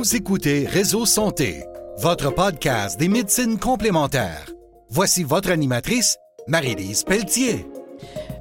Vous 0.00 0.16
écoutez 0.16 0.66
Réseau 0.66 1.04
Santé, 1.04 1.62
votre 1.98 2.34
podcast 2.34 2.98
des 2.98 3.08
médecines 3.08 3.58
complémentaires. 3.58 4.50
Voici 4.88 5.24
votre 5.24 5.50
animatrice, 5.50 6.16
Marie-Lise 6.48 7.04
Pelletier. 7.04 7.66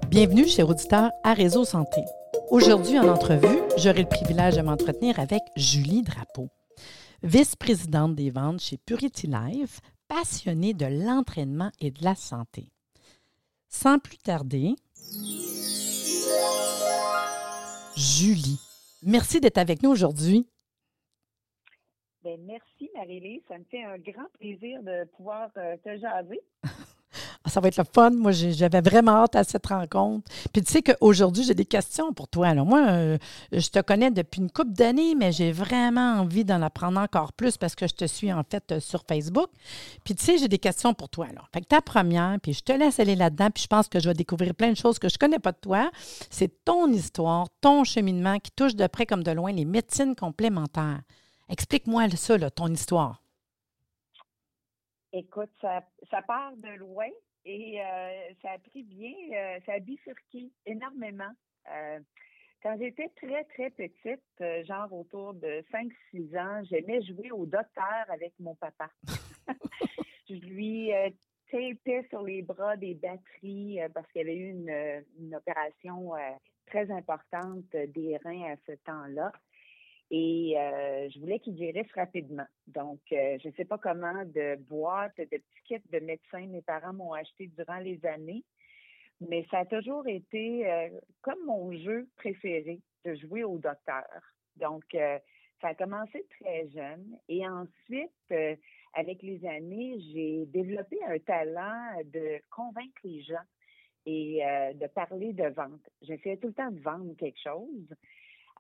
Bienvenue 0.08 0.48
chez 0.48 0.64
Auditeur 0.64 1.12
à 1.22 1.34
Réseau 1.34 1.66
Santé. 1.66 2.00
Aujourd'hui, 2.50 2.98
en 2.98 3.10
entrevue, 3.10 3.60
j'aurai 3.76 4.04
le 4.04 4.08
privilège 4.08 4.56
de 4.56 4.62
m'entretenir 4.62 5.20
avec 5.20 5.42
Julie 5.58 6.02
Drapeau, 6.02 6.48
vice-présidente 7.24 8.16
des 8.16 8.30
ventes 8.30 8.62
chez 8.62 8.78
Purity 8.78 9.28
Life, 9.28 9.82
passionnée 10.08 10.74
de 10.74 10.86
l'entraînement 10.86 11.72
et 11.82 11.92
de 11.92 12.02
la 12.06 12.16
santé. 12.16 12.72
Sans 13.68 14.00
plus 14.00 14.18
tarder, 14.18 14.76
Julie, 17.98 18.62
merci 19.04 19.42
d'être 19.42 19.58
avec 19.58 19.84
nous 19.84 19.90
aujourd'hui. 19.90 20.48
Ben, 22.24 22.38
merci, 22.46 22.90
Marie-Lise. 22.96 23.42
Ça 23.48 23.58
me 23.58 23.64
fait 23.72 23.84
un 23.84 23.98
grand 23.98 24.28
plaisir 24.40 24.84
de 24.84 25.06
pouvoir 25.16 25.50
euh, 25.58 25.76
te 25.84 25.98
jaser. 25.98 26.42
Ah, 27.44 27.50
ça 27.50 27.60
va 27.62 27.70
être 27.70 27.78
le 27.78 27.86
fun. 27.92 28.12
Moi, 28.12 28.32
j'avais 28.34 28.82
vraiment 28.82 29.24
hâte 29.24 29.36
à 29.36 29.44
cette 29.44 29.66
rencontre. 29.66 30.30
Puis 30.54 30.62
tu 30.62 30.72
sais 30.72 30.82
qu'aujourd'hui, 30.82 31.44
j'ai 31.44 31.56
des 31.56 31.66
questions 31.66 32.14
pour 32.14 32.28
toi. 32.28 32.50
Alors, 32.50 32.66
moi, 32.66 32.86
euh, 32.90 33.18
je 33.52 33.70
te 33.70 33.80
connais 33.80 34.12
depuis 34.12 34.42
une 34.42 34.52
couple 34.52 34.74
d'années, 34.74 35.16
mais 35.16 35.32
j'ai 35.32 35.52
vraiment 35.52 36.20
envie 36.20 36.44
d'en 36.44 36.62
apprendre 36.62 37.00
encore 37.00 37.34
plus 37.34 37.58
parce 37.58 37.76
que 37.76 37.88
je 37.88 37.96
te 37.96 38.06
suis 38.06 38.32
en 38.32 38.44
fait 38.44 38.72
euh, 38.74 38.80
sur 38.80 39.04
Facebook. 39.08 39.50
Puis 40.04 40.16
tu 40.16 40.24
sais, 40.24 40.38
j'ai 40.38 40.50
des 40.50 40.60
questions 40.60 40.94
pour 40.94 41.10
toi. 41.10 41.28
Alors, 41.32 41.48
fait 41.54 41.62
que 41.62 41.68
ta 41.68 41.82
première, 41.82 42.38
puis 42.44 42.54
je 42.54 42.62
te 42.62 42.74
laisse 42.74 43.00
aller 43.00 43.16
là-dedans, 43.16 43.50
puis 43.50 43.64
je 43.64 43.68
pense 43.68 43.88
que 43.88 44.00
je 44.00 44.10
vais 44.10 44.14
découvrir 44.14 44.54
plein 44.54 44.72
de 44.72 44.78
choses 44.78 45.00
que 45.00 45.08
je 45.08 45.16
ne 45.16 45.20
connais 45.20 45.40
pas 45.40 45.54
de 45.54 45.60
toi. 45.60 45.90
C'est 46.30 46.64
ton 46.66 46.92
histoire, 46.92 47.48
ton 47.62 47.86
cheminement 47.86 48.38
qui 48.40 48.52
touche 48.52 48.76
de 48.76 48.86
près 48.86 49.06
comme 49.06 49.24
de 49.24 49.32
loin 49.32 49.52
les 49.52 49.66
médecines 49.66 50.16
complémentaires. 50.16 51.00
Explique-moi 51.50 52.10
ça, 52.10 52.52
ton 52.52 52.68
histoire. 52.68 53.22
Écoute, 55.12 55.50
ça, 55.62 55.84
ça 56.10 56.22
part 56.22 56.56
de 56.58 56.70
loin. 56.78 57.10
Et 57.46 57.82
euh, 57.82 58.34
ça 58.42 58.52
a 58.52 58.58
pris 58.60 58.84
bien, 58.84 59.14
euh, 59.34 59.60
ça 59.66 59.74
a 59.74 59.80
bifurqué 59.80 60.52
énormément. 60.66 61.32
Euh, 61.72 62.00
quand 62.62 62.78
j'étais 62.78 63.10
très, 63.16 63.44
très 63.46 63.70
petite, 63.70 64.66
genre 64.68 64.92
autour 64.92 65.34
de 65.34 65.64
5-6 65.72 66.38
ans, 66.38 66.64
j'aimais 66.70 67.02
jouer 67.04 67.32
au 67.32 67.46
docteur 67.46 68.06
avec 68.10 68.34
mon 68.40 68.56
papa. 68.56 68.90
je 70.30 70.36
lui 70.36 70.92
tapais 71.50 72.06
sur 72.10 72.22
les 72.22 72.42
bras 72.42 72.76
des 72.76 72.96
batteries 72.96 73.80
parce 73.94 74.06
qu'il 74.12 74.22
y 74.22 74.24
avait 74.26 74.36
eu 74.36 74.50
une, 74.50 75.04
une 75.20 75.36
opération 75.36 76.12
très 76.66 76.92
importante 76.92 77.64
des 77.72 78.18
reins 78.18 78.52
à 78.52 78.58
ce 78.68 78.74
temps-là. 78.84 79.32
Et 80.12 80.56
euh, 80.58 81.08
je 81.10 81.20
voulais 81.20 81.40
qu'il 81.40 81.56
guérisse 81.56 81.92
rapidement. 81.94 82.48
Donc, 82.68 83.00
euh, 83.12 83.38
je 83.44 83.50
ne 83.50 83.54
sais 83.54 83.66
pas 83.66 83.78
comment 83.78 84.26
de 84.26 84.56
boîtes, 84.56 85.18
de 85.18 85.26
petits 85.26 85.64
kits 85.66 85.90
de 85.92 86.00
médecins 86.00 86.48
mes 86.48 86.64
parents 86.64 86.94
m'ont 86.94 87.14
acheté 87.14 87.48
durant 87.48 87.78
les 87.78 88.04
années, 88.06 88.44
mais 89.22 89.46
ça 89.52 89.60
a 89.60 89.66
toujours 89.66 90.08
été 90.08 90.70
euh, 90.70 90.90
comme 91.22 91.46
mon 91.46 91.72
jeu 91.78 92.08
préféré 92.16 92.80
de 93.06 93.16
jouer 93.16 93.44
au 93.44 93.60
docteur. 93.60 94.08
Donc, 94.56 94.84
ça 94.92 95.68
a 95.70 95.76
commencé 95.76 96.26
très 96.42 96.68
jeune. 96.70 97.18
Et 97.30 97.48
ensuite, 97.48 98.34
avec 98.94 99.22
les 99.22 99.46
années, 99.46 99.98
j'ai 100.12 100.46
développé 100.48 100.98
un 101.08 101.18
talent 101.20 102.02
de 102.04 102.42
convaincre 102.50 103.00
les 103.06 103.22
gens 103.22 103.36
et 104.06 104.42
de 104.76 104.88
parler 104.88 105.32
de 105.32 105.48
vente. 105.48 105.90
J'essayais 106.02 106.36
tout 106.36 106.48
le 106.48 106.54
temps 106.54 106.72
de 106.72 106.80
vendre 106.82 107.16
quelque 107.16 107.40
chose. 107.42 107.88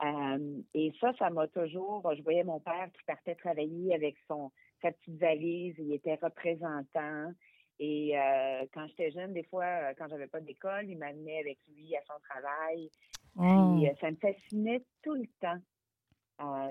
Euh, 0.01 0.61
et 0.73 0.93
ça, 0.99 1.11
ça 1.17 1.29
m'a 1.29 1.47
toujours. 1.47 2.09
Je 2.15 2.21
voyais 2.23 2.43
mon 2.43 2.59
père 2.59 2.89
qui 2.93 3.03
partait 3.05 3.35
travailler 3.35 3.93
avec 3.93 4.15
son 4.27 4.51
sa 4.81 4.91
petite 4.91 5.19
valise. 5.19 5.75
Il 5.77 5.93
était 5.93 6.17
représentant. 6.21 7.33
Et 7.79 8.17
euh, 8.17 8.65
quand 8.73 8.87
j'étais 8.87 9.11
jeune, 9.11 9.33
des 9.33 9.43
fois, 9.43 9.65
euh, 9.65 9.93
quand 9.97 10.07
j'avais 10.09 10.27
pas 10.27 10.39
d'école, 10.39 10.89
il 10.89 10.97
m'amenait 10.97 11.39
avec 11.39 11.57
lui 11.67 11.95
à 11.95 12.01
son 12.07 12.19
travail. 12.29 12.89
Oh. 13.35 13.79
ça 14.01 14.11
me 14.11 14.17
fascinait 14.17 14.83
tout 15.03 15.13
le 15.13 15.27
temps 15.39 15.59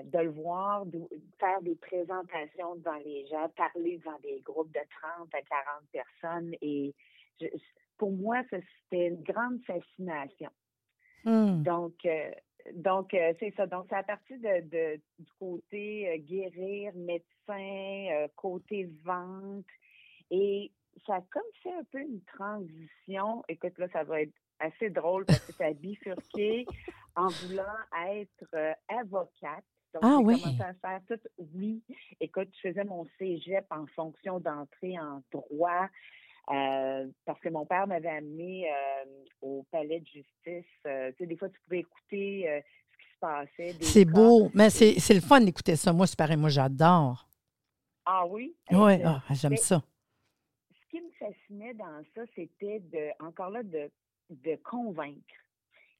de 0.03 0.19
le 0.19 0.31
voir, 0.31 0.85
de 0.87 0.99
faire 1.39 1.61
des 1.61 1.75
présentations 1.75 2.75
devant 2.75 2.97
les 3.05 3.25
gens, 3.27 3.47
parler 3.55 3.97
devant 3.97 4.17
des 4.19 4.41
groupes 4.41 4.71
de 4.71 4.79
30 5.01 5.33
à 5.33 5.41
40 5.41 5.83
personnes. 5.91 6.53
Et 6.61 6.93
pour 7.97 8.11
moi, 8.11 8.41
c'était 8.49 9.07
une 9.07 9.21
grande 9.21 9.61
fascination. 9.65 10.49
Hmm. 11.23 11.61
Donc, 11.63 12.05
donc, 12.73 13.13
euh, 13.13 13.33
c'est 13.39 13.53
ça. 13.55 13.67
Donc, 13.67 13.85
c'est 13.89 13.95
à 13.95 14.03
partir 14.03 14.37
de, 14.39 14.95
du 14.95 15.31
côté 15.39 16.09
euh, 16.09 16.17
guérir, 16.17 16.93
médecin, 16.95 18.07
euh, 18.11 18.27
côté 18.35 18.89
vente. 19.03 19.65
Et 20.31 20.71
ça 21.05 21.15
a 21.15 21.21
comme 21.31 21.41
fait 21.63 21.73
un 21.73 21.83
peu 21.91 21.99
une 21.99 22.21
transition. 22.21 23.43
Écoute, 23.47 23.77
là, 23.77 23.87
ça 23.91 24.03
va 24.03 24.21
être 24.21 24.33
assez 24.59 24.89
drôle 24.89 25.25
parce 25.25 25.45
que 25.45 25.53
ça 25.53 25.67
a 25.67 25.73
bifurqué 25.73 26.65
en 27.15 27.27
voulant 27.27 27.63
être 28.07 28.75
avocate. 28.87 29.63
Donc, 29.93 30.03
ah, 30.03 30.17
oui. 30.21 30.39
commencé 30.39 30.61
à 30.61 30.73
faire 30.75 31.01
tout. 31.07 31.45
Oui. 31.55 31.81
Écoute, 32.19 32.49
je 32.55 32.69
faisais 32.69 32.83
mon 32.83 33.07
cégep 33.17 33.65
en 33.71 33.87
fonction 33.87 34.39
d'entrée 34.39 34.99
en 34.99 35.23
droit. 35.31 35.87
Euh, 36.51 37.07
parce 37.25 37.39
que 37.41 37.49
mon 37.49 37.65
père 37.65 37.85
m'avait 37.85 38.09
amené 38.09 38.71
euh, 38.71 39.05
au 39.41 39.63
palais 39.71 39.99
de 39.99 40.07
justice. 40.07 40.65
Euh, 40.87 41.11
tu 41.11 41.17
sais, 41.19 41.25
des 41.27 41.37
fois, 41.37 41.49
tu 41.49 41.59
pouvais 41.61 41.79
écouter 41.79 42.63
ce 42.91 42.97
qui 42.97 43.13
se 43.13 43.19
passait. 43.19 43.75
C'est 43.81 44.05
beau, 44.05 44.49
mais 44.55 44.69
c'est 44.69 45.13
le 45.13 45.21
fun 45.21 45.41
d'écouter 45.41 45.75
ça. 45.75 45.93
Moi, 45.93 46.07
c'est 46.07 46.17
pareil, 46.17 46.37
moi, 46.37 46.49
j'adore. 46.49 47.27
Ah 48.05 48.25
oui? 48.25 48.55
Oui, 48.71 49.03
ah, 49.03 49.21
j'aime 49.31 49.57
ça. 49.57 49.83
Ce 50.71 50.89
qui 50.89 51.01
me 51.01 51.11
fascinait 51.19 51.75
dans 51.75 52.01
ça, 52.15 52.21
c'était 52.33 52.79
de, 52.79 53.23
encore 53.23 53.51
là, 53.51 53.61
de, 53.61 53.91
de 54.31 54.55
convaincre. 54.63 55.19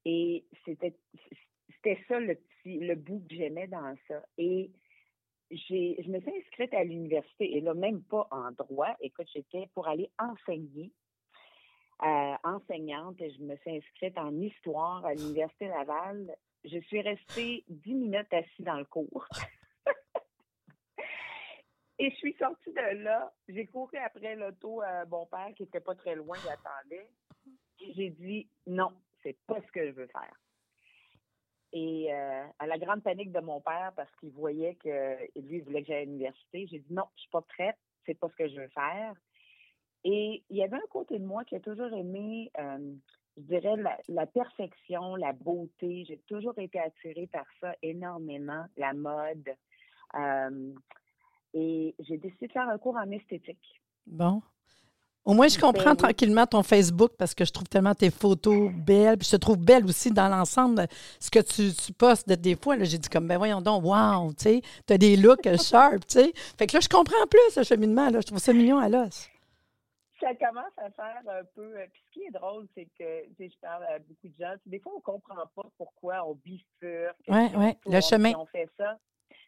Et 0.06 0.44
c'était 0.66 0.96
ça 2.08 2.20
le 2.20 2.34
petit, 2.34 2.80
le 2.80 2.96
bout 2.96 3.24
que 3.30 3.36
j'aimais 3.36 3.68
dans 3.68 3.96
ça. 4.08 4.24
Et 4.40 4.72
je 5.52 6.10
me 6.10 6.20
suis 6.20 6.38
inscrite 6.38 6.74
à 6.74 6.84
l'université, 6.84 7.58
et 7.58 7.62
là, 7.62 7.74
même 7.74 8.04
pas 8.04 8.28
en 8.32 8.52
droit. 8.52 8.96
Écoute, 9.02 9.28
j'étais 9.34 9.68
pour 9.74 9.88
aller 9.88 10.12
enseigner, 10.20 10.92
euh, 12.04 12.36
enseignante, 12.44 13.20
et 13.22 13.32
je 13.32 13.42
me 13.42 13.56
suis 13.58 13.78
inscrite 13.78 14.18
en 14.18 14.34
histoire 14.40 15.06
à 15.06 15.14
l'Université 15.14 15.68
Laval. 15.68 16.36
Je 16.64 16.80
suis 16.80 17.02
restée 17.02 17.64
dix 17.68 17.94
minutes 17.94 18.32
assise 18.32 18.66
dans 18.66 18.78
le 18.78 18.86
cours. 18.86 19.28
et 22.00 22.12
je 22.12 22.16
suis 22.16 22.34
sortie 22.34 22.72
de 22.72 23.04
là. 23.04 23.34
J'ai 23.48 23.66
couru 23.66 23.98
après 23.98 24.36
l'auto 24.36 24.82
à 24.82 25.06
mon 25.06 25.26
père, 25.26 25.50
qui 25.56 25.64
était 25.64 25.80
pas 25.80 25.96
très 25.96 26.16
loin, 26.16 26.38
il 26.44 26.50
attendait. 26.50 27.10
J'ai 27.96 28.10
dit, 28.10 28.50
non, 28.68 28.92
c'est 29.24 29.38
pas 29.48 29.60
ce 29.62 29.72
que 29.72 29.88
je 29.88 29.92
veux 29.92 30.08
faire. 30.08 30.34
Et 31.72 32.12
euh, 32.12 32.46
à 32.58 32.68
la 32.68 32.78
grande 32.78 33.04
panique 33.04 33.32
de 33.32 33.40
mon 33.40 33.62
père, 33.62 33.94
parce 33.96 34.10
qu'il 34.20 34.32
voyait 34.32 34.76
que 34.76 35.18
lui, 35.40 35.58
il 35.58 35.64
voulait 35.64 35.82
que 35.82 35.88
j'aille 35.88 36.02
à 36.02 36.06
l'université, 36.06 36.68
j'ai 36.68 36.80
dit 36.80 36.94
non, 36.94 37.06
je 37.16 37.22
suis 37.22 37.30
pas 37.30 37.42
prête, 37.42 37.78
c'est 38.06 38.18
pas 38.18 38.28
ce 38.30 38.36
que 38.36 38.48
je 38.48 38.60
veux 38.60 38.70
faire. 38.70 39.14
Et 40.04 40.44
il 40.50 40.58
y 40.58 40.64
avait 40.64 40.78
un 40.78 40.88
côté 40.90 41.20
de 41.20 41.26
moi 41.26 41.44
qui 41.44 41.56
a 41.56 41.60
toujours 41.60 41.92
aimé, 41.94 42.52
euh, 42.58 42.94
je 43.38 43.42
dirais, 43.44 43.76
la, 44.08 44.26
perfection, 44.26 45.16
la 45.16 45.34
beauté. 45.34 46.06
J'ai 46.08 46.20
toujours 46.28 46.58
été 46.58 46.80
attirée 46.80 47.28
par 47.28 47.46
ça 47.60 47.76
énormément, 47.82 48.66
la 48.78 48.94
mode. 48.94 49.50
Euh, 50.16 50.74
et 51.54 51.96
j'ai 52.00 52.18
décidé 52.18 52.48
de 52.48 52.52
faire 52.52 52.70
un 52.70 52.78
cours 52.78 52.96
en 52.96 53.12
esthétique. 53.12 53.82
Bon. 54.08 54.42
Au 55.30 55.36
moins, 55.36 55.48
je 55.48 55.60
comprends 55.60 55.96
tranquillement 55.96 56.48
ton 56.48 56.64
Facebook 56.64 57.12
parce 57.16 57.36
que 57.36 57.46
je 57.46 57.52
trouve 57.52 57.68
tellement 57.68 57.94
tes 57.94 58.10
photos 58.10 58.72
belles. 58.74 59.16
Puis 59.16 59.28
je 59.28 59.36
te 59.36 59.40
trouve 59.40 59.58
belle 59.58 59.86
aussi 59.86 60.10
dans 60.12 60.28
l'ensemble. 60.28 60.88
Ce 61.20 61.30
que 61.30 61.38
tu, 61.38 61.72
tu 61.72 61.94
postes 61.94 62.28
des 62.28 62.56
fois, 62.56 62.80
j'ai 62.80 62.98
dit 62.98 63.10
comme, 63.10 63.28
ben 63.28 63.38
voyons 63.38 63.62
donc, 63.62 63.84
wow, 63.84 64.34
tu 64.34 64.44
sais, 64.44 64.62
tu 64.88 64.94
as 64.94 64.98
des 64.98 65.16
looks 65.16 65.48
sharp, 65.62 66.00
tu 66.08 66.22
sais. 66.22 66.32
Fait 66.58 66.66
que 66.66 66.76
là, 66.76 66.80
je 66.80 66.90
comprends 66.90 67.28
plus 67.30 67.52
ce 67.52 67.62
cheminement, 67.62 68.10
là. 68.10 68.22
Je 68.22 68.26
trouve 68.26 68.40
ça 68.40 68.54
mignon 68.54 68.80
à 68.80 68.90
l'os. 68.90 69.30
Ça 70.20 70.34
commence 70.34 70.74
à 70.78 70.90
faire 70.90 71.22
un 71.28 71.44
peu. 71.54 71.78
Euh, 71.78 71.86
puis 71.94 72.02
ce 72.08 72.12
qui 72.12 72.26
est 72.26 72.32
drôle, 72.32 72.66
c'est 72.74 72.88
que, 72.98 73.28
tu 73.28 73.36
sais, 73.38 73.50
je 73.54 73.60
parle 73.62 73.84
à 73.84 74.00
beaucoup 74.00 74.30
de 74.30 74.36
gens. 74.40 74.56
Des 74.66 74.80
fois, 74.80 74.94
on 74.96 74.98
ne 74.98 75.04
comprend 75.04 75.46
pas 75.56 75.70
pourquoi 75.78 76.28
on 76.28 76.34
bifurque. 76.44 77.16
Oui, 77.28 77.50
oui, 77.56 77.74
le 77.86 78.02
chemin. 78.02 78.34
On 78.36 78.48
fait 78.48 78.68
ça. 78.78 78.98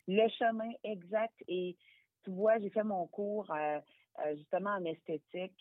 Le 0.07 0.29
chemin, 0.37 0.69
exact. 0.83 1.33
Et 1.47 1.75
tu 2.23 2.29
vois, 2.29 2.59
j'ai 2.59 2.69
fait 2.69 2.83
mon 2.83 3.07
cours. 3.07 3.49
Euh, 3.49 3.79
euh, 4.19 4.35
justement 4.35 4.71
en 4.71 4.85
esthétique. 4.85 5.57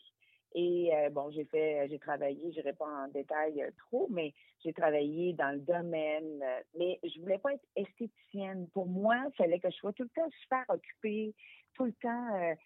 Et 0.54 0.90
euh, 0.94 1.10
bon, 1.10 1.30
j'ai 1.30 1.44
fait, 1.44 1.86
j'ai 1.88 1.98
travaillé, 1.98 2.52
je 2.52 2.60
pas 2.72 3.04
en 3.04 3.08
détail 3.08 3.62
euh, 3.62 3.70
trop, 3.78 4.08
mais 4.10 4.34
j'ai 4.64 4.72
travaillé 4.72 5.32
dans 5.34 5.52
le 5.54 5.60
domaine. 5.60 6.42
mais 6.76 6.98
je 7.04 7.20
voulais 7.20 7.38
pas 7.38 7.54
être 7.54 7.66
esthéticienne. 7.76 8.68
Pour 8.72 8.86
moi, 8.86 9.16
il 9.28 9.36
fallait 9.36 9.60
que 9.60 9.70
je 9.70 9.76
sois 9.76 9.92
tout 9.92 10.02
le 10.02 10.08
temps 10.10 10.28
super 10.42 10.64
occupée, 10.68 11.34
tout 11.74 11.84
le 11.84 11.92
temps 11.92 12.56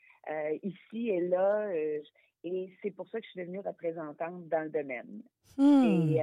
ici 0.62 1.10
et 1.10 1.20
là. 1.20 1.70
et 1.74 2.72
c'est 2.82 2.90
pour 2.90 3.06
ça 3.08 3.20
que 3.20 3.26
je 3.26 3.30
suis 3.30 3.40
devenue 3.40 3.60
représentante 3.60 4.48
dans 4.48 4.62
le 4.62 4.70
domaine. 4.70 5.22
Hmm. 5.58 6.08
Et 6.08 6.20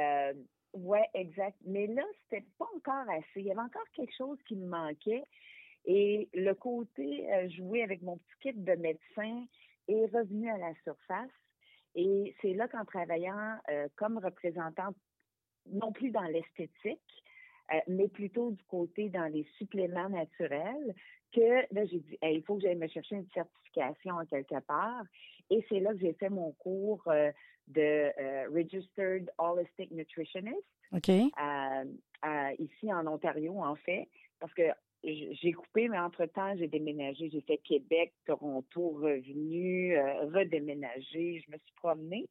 ouais, 0.73 1.07
exact. 1.13 1.57
Mais 1.65 1.87
là, 1.87 2.03
c'était 2.23 2.45
pas 2.57 2.67
encore 2.75 3.09
assez. 3.09 3.41
Il 3.41 3.45
y 3.45 3.51
avait 3.51 3.61
encore 3.61 3.87
quelque 3.93 4.15
chose 4.15 4.37
qui 4.47 4.55
me 4.55 4.67
manquait. 4.67 5.23
Et 5.85 6.29
le 6.33 6.53
côté 6.53 7.31
euh, 7.33 7.49
jouer 7.49 7.83
avec 7.83 8.01
mon 8.01 8.17
petit 8.17 8.51
kit 8.51 8.53
de 8.53 8.73
médecin 8.73 9.45
est 9.87 10.05
revenu 10.13 10.49
à 10.49 10.57
la 10.57 10.73
surface. 10.83 11.29
Et 11.95 12.35
c'est 12.41 12.53
là 12.53 12.67
qu'en 12.67 12.85
travaillant 12.85 13.57
euh, 13.69 13.87
comme 13.95 14.17
représentante, 14.17 14.95
non 15.71 15.91
plus 15.91 16.11
dans 16.11 16.23
l'esthétique, 16.23 17.23
euh, 17.73 17.79
mais 17.87 18.07
plutôt 18.07 18.51
du 18.51 18.63
côté 18.63 19.09
dans 19.09 19.31
les 19.31 19.45
suppléments 19.57 20.09
naturels, 20.09 20.95
que 21.33 21.73
là, 21.73 21.85
j'ai 21.85 21.99
dit, 21.99 22.17
il 22.21 22.43
faut 22.43 22.55
que 22.55 22.61
j'aille 22.61 22.75
me 22.75 22.87
chercher 22.87 23.15
une 23.15 23.29
certification 23.33 24.15
quelque 24.29 24.59
part. 24.61 25.03
Et 25.49 25.65
c'est 25.69 25.79
là 25.79 25.93
que 25.93 25.99
j'ai 25.99 26.13
fait 26.13 26.29
mon 26.29 26.51
cours 26.53 27.03
de 27.67 28.53
Registered 28.53 29.31
Holistic 29.37 29.91
Nutritionist. 29.91 30.57
ici 32.59 32.93
en 32.93 33.07
Ontario, 33.07 33.61
en 33.63 33.75
fait, 33.77 34.09
parce 34.39 34.53
que 34.53 34.63
j'ai 35.03 35.53
coupé, 35.53 35.87
mais 35.87 35.99
entre-temps, 35.99 36.55
j'ai 36.57 36.67
déménagé. 36.67 37.29
J'ai 37.29 37.41
fait 37.41 37.57
Québec, 37.57 38.13
Toronto, 38.25 38.89
revenu, 38.89 39.97
euh, 39.97 40.25
redéménagé. 40.25 41.43
Je 41.45 41.51
me 41.51 41.57
suis 41.57 41.73
promenée 41.75 42.27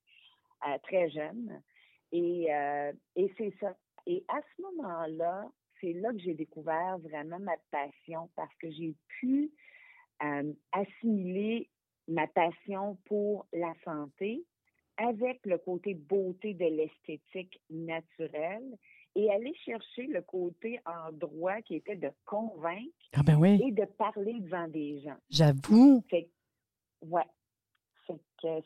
euh, 0.66 0.78
très 0.84 1.10
jeune. 1.10 1.60
Et, 2.12 2.52
euh, 2.52 2.92
et 3.16 3.32
c'est 3.36 3.52
ça. 3.60 3.76
Et 4.06 4.24
à 4.28 4.40
ce 4.40 4.62
moment-là, 4.62 5.50
c'est 5.80 5.92
là 5.94 6.12
que 6.12 6.18
j'ai 6.18 6.34
découvert 6.34 6.98
vraiment 6.98 7.38
ma 7.40 7.56
passion 7.70 8.30
parce 8.36 8.54
que 8.56 8.70
j'ai 8.70 8.94
pu 9.20 9.50
assimiler 10.72 11.70
ma 12.06 12.26
passion 12.26 12.98
pour 13.06 13.46
la 13.54 13.72
santé 13.84 14.44
avec 14.98 15.40
le 15.46 15.56
côté 15.56 15.94
beauté 15.94 16.52
de 16.52 16.66
l'esthétique 16.66 17.58
naturelle 17.70 18.76
et 19.14 19.30
aller 19.30 19.54
chercher 19.64 20.06
le 20.06 20.22
côté 20.22 20.80
en 20.86 21.12
droit 21.12 21.60
qui 21.62 21.76
était 21.76 21.96
de 21.96 22.10
convaincre 22.24 22.94
ah 23.14 23.22
ben 23.24 23.36
oui. 23.36 23.60
et 23.66 23.72
de 23.72 23.84
parler 23.84 24.34
devant 24.40 24.68
des 24.68 25.00
gens. 25.00 25.16
J'avoue. 25.28 26.04
Ouais. 27.02 27.24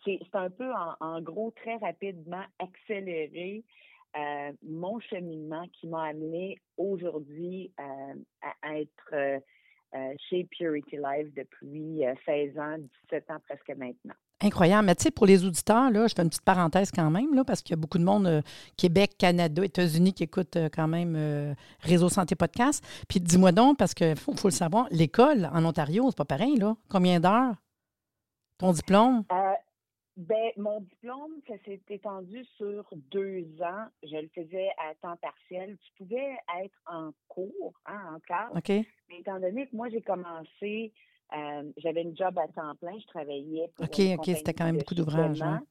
C'est 0.04 0.34
un 0.34 0.50
peu, 0.50 0.72
en, 1.00 1.20
gros, 1.20 1.50
très 1.50 1.76
rapidement 1.76 2.44
accéléré 2.58 3.64
euh, 4.16 4.52
mon 4.62 5.00
cheminement 5.00 5.66
qui 5.72 5.88
m'a 5.88 6.04
amené 6.04 6.56
aujourd'hui 6.76 7.72
euh, 7.80 8.14
à 8.62 8.78
être 8.78 9.12
euh, 9.12 10.14
chez 10.28 10.44
Purity 10.44 10.96
Life 10.96 11.34
depuis 11.34 12.02
16 12.24 12.58
ans, 12.58 12.78
17 13.10 13.30
ans 13.30 13.40
presque 13.40 13.70
maintenant. 13.76 14.14
Incroyable. 14.44 14.84
Mais 14.84 14.94
tu 14.94 15.04
sais, 15.04 15.10
pour 15.10 15.24
les 15.24 15.42
auditeurs, 15.46 15.90
là, 15.90 16.06
je 16.06 16.14
fais 16.14 16.22
une 16.22 16.28
petite 16.28 16.44
parenthèse 16.44 16.90
quand 16.90 17.10
même, 17.10 17.34
là, 17.34 17.44
parce 17.44 17.62
qu'il 17.62 17.70
y 17.70 17.78
a 17.78 17.80
beaucoup 17.80 17.96
de 17.96 18.04
monde, 18.04 18.26
euh, 18.26 18.42
Québec, 18.76 19.12
Canada, 19.18 19.64
États-Unis, 19.64 20.12
qui 20.12 20.24
écoutent 20.24 20.56
euh, 20.56 20.68
quand 20.70 20.86
même 20.86 21.14
euh, 21.16 21.54
Réseau 21.80 22.10
Santé 22.10 22.34
Podcast. 22.34 22.84
Puis 23.08 23.20
dis-moi 23.20 23.52
donc, 23.52 23.78
parce 23.78 23.94
qu'il 23.94 24.16
faut, 24.16 24.36
faut, 24.36 24.48
le 24.48 24.52
savoir, 24.52 24.86
l'école 24.90 25.48
en 25.50 25.64
Ontario, 25.64 26.04
c'est 26.10 26.18
pas 26.18 26.26
pareil, 26.26 26.56
là. 26.56 26.76
Combien 26.90 27.20
d'heures? 27.20 27.54
Ton 28.58 28.72
diplôme? 28.72 29.24
ben, 30.16 30.50
mon 30.58 30.80
diplôme, 30.80 31.40
ça 31.48 31.54
s'est 31.64 31.80
étendu 31.88 32.44
sur 32.56 32.84
deux 33.10 33.46
ans. 33.62 33.86
Je 34.02 34.16
le 34.16 34.28
faisais 34.34 34.68
à 34.78 34.94
temps 35.00 35.16
partiel. 35.16 35.76
Tu 35.78 36.04
pouvais 36.04 36.36
être 36.62 36.78
en 36.86 37.12
cours, 37.28 37.72
hein, 37.86 38.14
en 38.14 38.20
classe. 38.20 38.52
OK. 38.54 38.68
Mais 39.08 39.20
étant 39.20 39.40
donné 39.40 39.66
que 39.66 39.74
moi, 39.74 39.88
j'ai 39.88 40.02
commencé 40.02 40.92
euh, 41.32 41.72
j'avais 41.78 42.02
une 42.02 42.16
job 42.16 42.38
à 42.38 42.48
temps 42.48 42.74
plein, 42.76 42.98
je 42.98 43.06
travaillais 43.06 43.68
pour 43.74 43.86
OK, 43.86 44.00
OK, 44.18 44.24
c'était 44.26 44.54
quand 44.54 44.64
même 44.64 44.78
beaucoup 44.78 44.94
d'ouvrages. 44.94 45.42
Hein? 45.42 45.62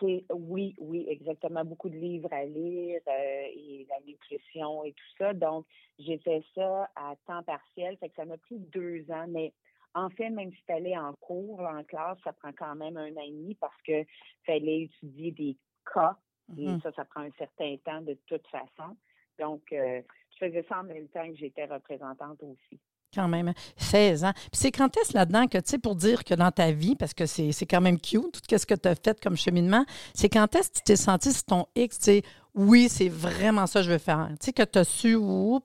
C'est 0.00 0.24
oui, 0.34 0.74
oui, 0.78 1.06
exactement. 1.08 1.64
Beaucoup 1.64 1.88
de 1.88 1.96
livres 1.96 2.32
à 2.32 2.44
lire 2.44 3.00
euh, 3.06 3.46
et 3.54 3.86
la 3.88 4.00
nutrition 4.04 4.84
et 4.84 4.92
tout 4.92 5.16
ça. 5.18 5.32
Donc, 5.32 5.66
j'ai 5.98 6.18
fait 6.18 6.42
ça 6.54 6.90
à 6.96 7.14
temps 7.26 7.44
partiel. 7.44 7.96
Fait 7.98 8.08
que 8.08 8.16
ça 8.16 8.24
m'a 8.24 8.36
pris 8.36 8.58
deux 8.58 9.08
ans. 9.10 9.26
Mais 9.28 9.52
en 9.94 10.10
fait, 10.10 10.30
même 10.30 10.52
si 10.52 10.62
tu 10.66 10.72
allais 10.72 10.98
en 10.98 11.14
cours, 11.14 11.60
en 11.60 11.84
classe, 11.84 12.18
ça 12.24 12.32
prend 12.32 12.52
quand 12.52 12.74
même 12.74 12.96
un 12.96 13.12
an 13.16 13.22
et 13.24 13.30
demi 13.30 13.54
parce 13.54 13.80
que 13.82 14.04
fallait 14.44 14.82
étudier 14.82 15.30
des 15.30 15.56
cas. 15.94 16.18
Et 16.58 16.66
mm-hmm. 16.66 16.82
ça, 16.82 16.92
ça 16.92 17.04
prend 17.04 17.20
un 17.20 17.32
certain 17.38 17.76
temps 17.84 18.00
de 18.02 18.18
toute 18.26 18.46
façon. 18.48 18.96
Donc, 19.38 19.62
euh, 19.72 20.02
je 20.32 20.46
faisais 20.46 20.64
ça 20.68 20.80
en 20.80 20.84
même 20.84 21.08
temps 21.08 21.26
que 21.28 21.36
j'étais 21.36 21.66
représentante 21.66 22.42
aussi 22.42 22.80
quand 23.14 23.28
même. 23.28 23.52
16 23.76 24.24
hein. 24.24 24.30
ans. 24.30 24.32
Puis 24.34 24.48
c'est 24.52 24.72
quand 24.72 24.96
est-ce 24.96 25.14
là-dedans 25.14 25.46
que, 25.46 25.58
tu 25.58 25.64
sais, 25.66 25.78
pour 25.78 25.94
dire 25.94 26.24
que 26.24 26.34
dans 26.34 26.50
ta 26.50 26.72
vie, 26.72 26.96
parce 26.96 27.14
que 27.14 27.26
c'est 27.26 27.66
quand 27.66 27.80
même 27.80 27.98
cute, 28.00 28.32
tout 28.32 28.58
ce 28.58 28.66
que 28.66 28.74
tu 28.74 28.88
as 28.88 28.94
fait 28.94 29.20
comme 29.20 29.36
cheminement, 29.36 29.84
c'est 30.14 30.28
quand 30.28 30.54
est-ce 30.54 30.70
que 30.70 30.78
tu 30.78 30.82
t'es 30.84 30.96
senti 30.96 31.32
sur 31.32 31.44
ton 31.44 31.66
X, 31.74 31.98
tu 31.98 32.04
sais, 32.04 32.22
oui, 32.54 32.88
c'est 32.88 33.08
vraiment 33.08 33.66
ça 33.66 33.80
que 33.80 33.86
je 33.86 33.92
veux 33.92 33.98
faire. 33.98 34.28
Tu 34.40 34.46
sais, 34.46 34.52
que 34.52 34.62
tu 34.62 34.78
as 34.78 34.84
su, 34.84 35.16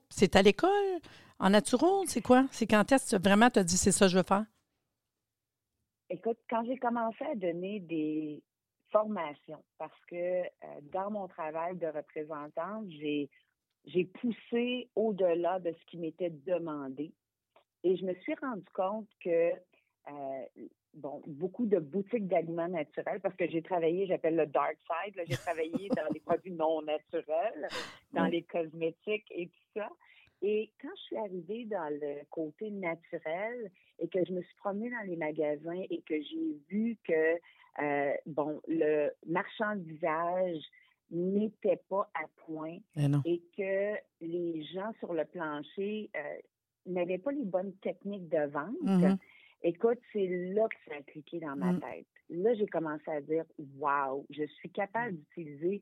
c'est 0.09 0.35
à 0.35 0.41
l'école, 0.41 0.69
en 1.39 1.49
naturel, 1.51 2.07
c'est 2.07 2.21
quoi? 2.21 2.45
C'est 2.51 2.67
quand 2.67 2.91
est-ce 2.91 3.15
que 3.15 3.21
vraiment 3.21 3.49
tu 3.49 3.59
as 3.59 3.63
dit, 3.63 3.77
c'est 3.77 3.91
ça 3.91 4.05
que 4.05 4.11
je 4.11 4.17
veux 4.17 4.23
faire? 4.23 4.45
Écoute, 6.09 6.39
quand 6.49 6.63
j'ai 6.65 6.77
commencé 6.77 7.23
à 7.23 7.35
donner 7.35 7.79
des 7.81 8.41
formations, 8.91 9.63
parce 9.77 9.99
que 10.07 10.15
euh, 10.15 10.47
dans 10.91 11.11
mon 11.11 11.27
travail 11.27 11.77
de 11.77 11.85
représentante, 11.87 12.85
j'ai 12.89 13.29
j'ai 13.85 14.05
poussé 14.05 14.89
au-delà 14.95 15.59
de 15.59 15.71
ce 15.71 15.85
qui 15.85 15.97
m'était 15.97 16.29
demandé. 16.29 17.11
Et 17.83 17.95
je 17.95 18.05
me 18.05 18.13
suis 18.15 18.35
rendu 18.35 18.65
compte 18.73 19.07
que, 19.23 19.51
euh, 19.51 20.45
bon, 20.93 21.21
beaucoup 21.27 21.65
de 21.65 21.79
boutiques 21.79 22.27
d'aliments 22.27 22.67
naturels, 22.67 23.19
parce 23.21 23.35
que 23.35 23.47
j'ai 23.47 23.61
travaillé, 23.61 24.05
j'appelle 24.07 24.35
le 24.35 24.45
dark 24.47 24.77
side, 24.85 25.15
j'ai 25.27 25.37
travaillé 25.37 25.89
dans 25.97 26.13
les 26.13 26.19
produits 26.19 26.51
non 26.51 26.81
naturels, 26.81 27.67
dans 28.13 28.25
les 28.25 28.43
cosmétiques 28.43 29.31
et 29.31 29.47
tout 29.47 29.79
ça. 29.79 29.89
Et 30.41 30.71
quand 30.81 30.89
je 30.95 31.01
suis 31.01 31.17
arrivée 31.17 31.65
dans 31.65 31.89
le 31.89 32.23
côté 32.29 32.71
naturel 32.71 33.71
et 33.99 34.07
que 34.07 34.23
je 34.23 34.31
me 34.31 34.41
suis 34.41 34.55
promenée 34.55 34.89
dans 34.89 35.05
les 35.05 35.17
magasins 35.17 35.83
et 35.89 36.01
que 36.01 36.15
j'ai 36.21 36.57
vu 36.69 36.97
que, 37.05 37.35
euh, 37.81 38.13
bon, 38.25 38.61
le 38.67 39.09
marchandisage 39.25 40.61
n'était 41.11 41.81
pas 41.89 42.09
à 42.13 42.25
point 42.45 42.77
et 43.25 43.41
que 43.57 43.95
les 44.21 44.63
gens 44.65 44.93
sur 44.99 45.13
le 45.13 45.25
plancher 45.25 46.09
euh, 46.15 46.37
n'avait 46.89 47.17
pas 47.17 47.31
les 47.31 47.45
bonnes 47.45 47.73
techniques 47.81 48.29
de 48.29 48.47
vente, 48.49 48.75
mm-hmm. 48.83 49.17
écoute, 49.63 49.99
c'est 50.13 50.27
là 50.53 50.67
que 50.67 50.75
ça 50.87 50.97
a 50.97 51.01
cliqué 51.03 51.39
dans 51.39 51.55
ma 51.55 51.73
mm. 51.73 51.79
tête. 51.81 52.07
Là, 52.29 52.53
j'ai 52.55 52.67
commencé 52.67 53.09
à 53.09 53.21
dire 53.21 53.45
Waouh, 53.77 54.25
je 54.29 54.43
suis 54.43 54.69
capable 54.69 55.17
d'utiliser 55.17 55.81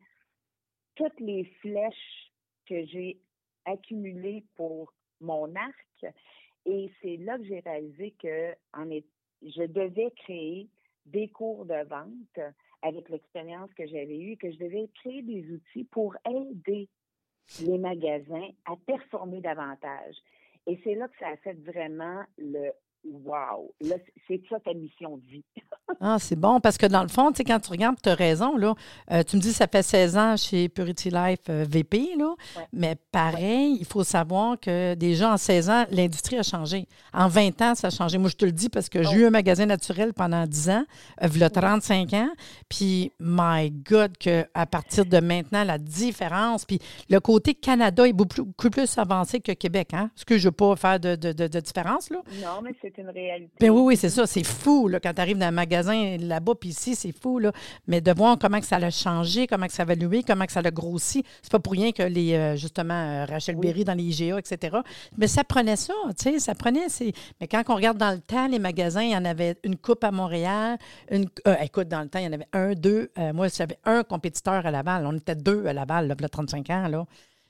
toutes 0.95 1.19
les 1.19 1.45
flèches 1.62 2.31
que 2.68 2.85
j'ai 2.85 3.19
accumulées 3.66 4.44
pour 4.56 4.94
mon 5.21 5.54
arc. 5.56 6.16
Et 6.66 6.92
c'est 7.02 7.18
là 7.18 7.37
que 7.37 7.45
j'ai 7.45 7.59
réalisé 7.59 8.14
que 8.19 8.54
en 8.73 8.90
je 9.42 9.64
devais 9.64 10.11
créer 10.11 10.68
des 11.06 11.30
cours 11.30 11.66
de 11.66 11.87
vente 11.87 12.54
avec 12.81 13.09
l'expérience 13.09 13.73
que 13.73 13.85
j'avais 13.87 14.19
eue, 14.19 14.37
que 14.37 14.52
je 14.52 14.57
devais 14.57 14.90
créer 14.95 15.21
des 15.21 15.52
outils 15.52 15.85
pour 15.85 16.16
aider 16.26 16.90
les 17.61 17.78
magasins 17.78 18.49
à 18.66 18.76
performer 18.85 19.42
davantage. 19.42 20.16
Et 20.68 20.80
c'est 20.83 20.95
là 20.95 21.07
que 21.07 21.18
ça 21.18 21.30
a 21.30 21.38
fait 21.38 21.54
vraiment 21.54 22.24
le 22.38 22.71
wow. 23.06 23.74
Là, 23.81 23.95
c'est 24.28 24.42
ça 24.50 24.59
ta 24.59 24.74
mission 24.74 25.18
de 25.18 25.26
vie. 25.26 25.45
Ah, 26.01 26.17
c'est 26.19 26.35
bon, 26.35 26.59
parce 26.59 26.77
que 26.77 26.85
dans 26.85 27.01
le 27.01 27.07
fond, 27.07 27.31
tu 27.31 27.37
sais, 27.37 27.44
quand 27.45 27.59
tu 27.59 27.71
regardes, 27.71 27.95
tu 28.01 28.09
as 28.09 28.13
raison, 28.13 28.57
là. 28.57 28.75
Euh, 29.11 29.23
tu 29.23 29.37
me 29.37 29.41
dis 29.41 29.49
que 29.49 29.56
ça 29.56 29.67
fait 29.67 29.81
16 29.81 30.17
ans 30.17 30.35
chez 30.35 30.67
Purity 30.67 31.09
Life 31.09 31.39
euh, 31.49 31.65
VP, 31.67 32.09
là. 32.17 32.35
Mais 32.73 32.97
pareil, 33.11 33.77
il 33.79 33.85
faut 33.85 34.03
savoir 34.03 34.59
que 34.59 34.95
déjà 34.95 35.31
en 35.31 35.37
16 35.37 35.69
ans, 35.69 35.85
l'industrie 35.89 36.37
a 36.37 36.44
changé. 36.44 36.87
En 37.13 37.29
20 37.29 37.61
ans, 37.61 37.75
ça 37.75 37.87
a 37.87 37.89
changé. 37.89 38.17
Moi, 38.17 38.29
je 38.29 38.35
te 38.35 38.44
le 38.44 38.51
dis 38.51 38.67
parce 38.67 38.89
que 38.89 39.01
j'ai 39.01 39.15
eu 39.15 39.25
un 39.25 39.29
magasin 39.29 39.65
naturel 39.65 40.13
pendant 40.13 40.45
10 40.45 40.69
ans, 40.69 40.83
euh, 41.23 41.27
il 41.33 41.39
y 41.39 41.44
a 41.44 41.49
35 41.49 42.13
ans. 42.13 42.29
Puis, 42.67 43.13
my 43.19 43.71
God, 43.71 44.17
que 44.17 44.45
à 44.53 44.65
partir 44.65 45.06
de 45.06 45.19
maintenant, 45.19 45.63
la 45.63 45.77
différence, 45.77 46.65
puis 46.65 46.79
le 47.09 47.19
côté 47.21 47.53
Canada 47.53 48.06
est 48.06 48.13
beaucoup, 48.13 48.69
plus 48.69 48.97
avancé 48.97 49.39
que 49.39 49.53
Québec, 49.53 49.94
hein? 49.94 50.11
Est-ce 50.17 50.25
que 50.25 50.37
je 50.37 50.47
ne 50.47 50.49
veux 50.49 50.51
pas 50.51 50.75
faire 50.75 50.99
de, 50.99 51.15
de, 51.15 51.31
de, 51.31 51.59
différence, 51.59 52.09
là? 52.09 52.17
Non, 52.44 52.61
mais 52.61 52.75
c'est 52.81 52.97
une 52.97 53.09
réalité. 53.09 53.53
Ben 53.59 53.69
oui, 53.69 53.81
oui, 53.81 53.97
c'est 53.97 54.09
ça. 54.09 54.27
C'est 54.27 54.44
fou, 54.44 54.89
là, 54.89 54.99
quand 54.99 55.13
tu 55.13 55.21
arrives 55.21 55.37
dans 55.37 55.45
un 55.45 55.51
magasin 55.51 55.76
là-bas, 55.83 56.53
puis 56.55 56.69
ici, 56.69 56.95
c'est 56.95 57.11
fou, 57.11 57.39
là. 57.39 57.51
Mais 57.87 58.01
de 58.01 58.11
voir 58.11 58.37
comment 58.39 58.59
que 58.59 58.65
ça 58.65 58.77
a 58.77 58.89
changé, 58.89 59.47
comment 59.47 59.67
que 59.67 59.73
ça 59.73 59.83
a 59.83 59.91
évolué, 59.91 60.23
comment 60.23 60.45
que 60.45 60.51
ça 60.51 60.61
a 60.63 60.71
grossi. 60.71 61.23
C'est 61.41 61.51
pas 61.51 61.59
pour 61.59 61.73
rien 61.73 61.91
que 61.91 62.03
les, 62.03 62.33
euh, 62.33 62.55
justement, 62.55 62.93
euh, 62.93 63.25
Rachel 63.25 63.55
Berry 63.55 63.83
dans 63.83 63.93
les 63.93 64.03
IGA, 64.03 64.39
etc. 64.39 64.77
Mais 65.17 65.27
ça 65.27 65.43
prenait 65.43 65.75
ça, 65.75 65.93
tu 66.17 66.31
sais, 66.31 66.39
ça 66.39 66.55
prenait. 66.55 66.87
Mais 67.39 67.47
quand 67.47 67.63
on 67.67 67.75
regarde 67.75 67.97
dans 67.97 68.11
le 68.11 68.19
temps, 68.19 68.47
les 68.47 68.59
magasins, 68.59 69.03
il 69.03 69.11
y 69.11 69.17
en 69.17 69.25
avait 69.25 69.57
une 69.63 69.77
coupe 69.77 70.03
à 70.03 70.11
Montréal. 70.11 70.77
Une, 71.11 71.27
euh, 71.47 71.55
écoute, 71.61 71.87
dans 71.87 72.01
le 72.01 72.09
temps, 72.09 72.19
il 72.19 72.25
y 72.25 72.27
en 72.27 72.33
avait 72.33 72.47
un, 72.53 72.73
deux. 72.73 73.11
moi, 73.33 73.47
j'avais 73.47 73.77
un 73.85 74.03
compétiteur 74.03 74.65
à 74.65 74.71
Laval. 74.71 75.05
On 75.05 75.15
était 75.15 75.35
deux 75.35 75.65
à 75.65 75.73
Laval, 75.73 76.07
là, 76.07 76.15
il 76.17 76.21
y 76.21 76.25
a 76.25 76.29
35 76.29 76.69
ans, 76.69 76.87
là. 76.87 77.05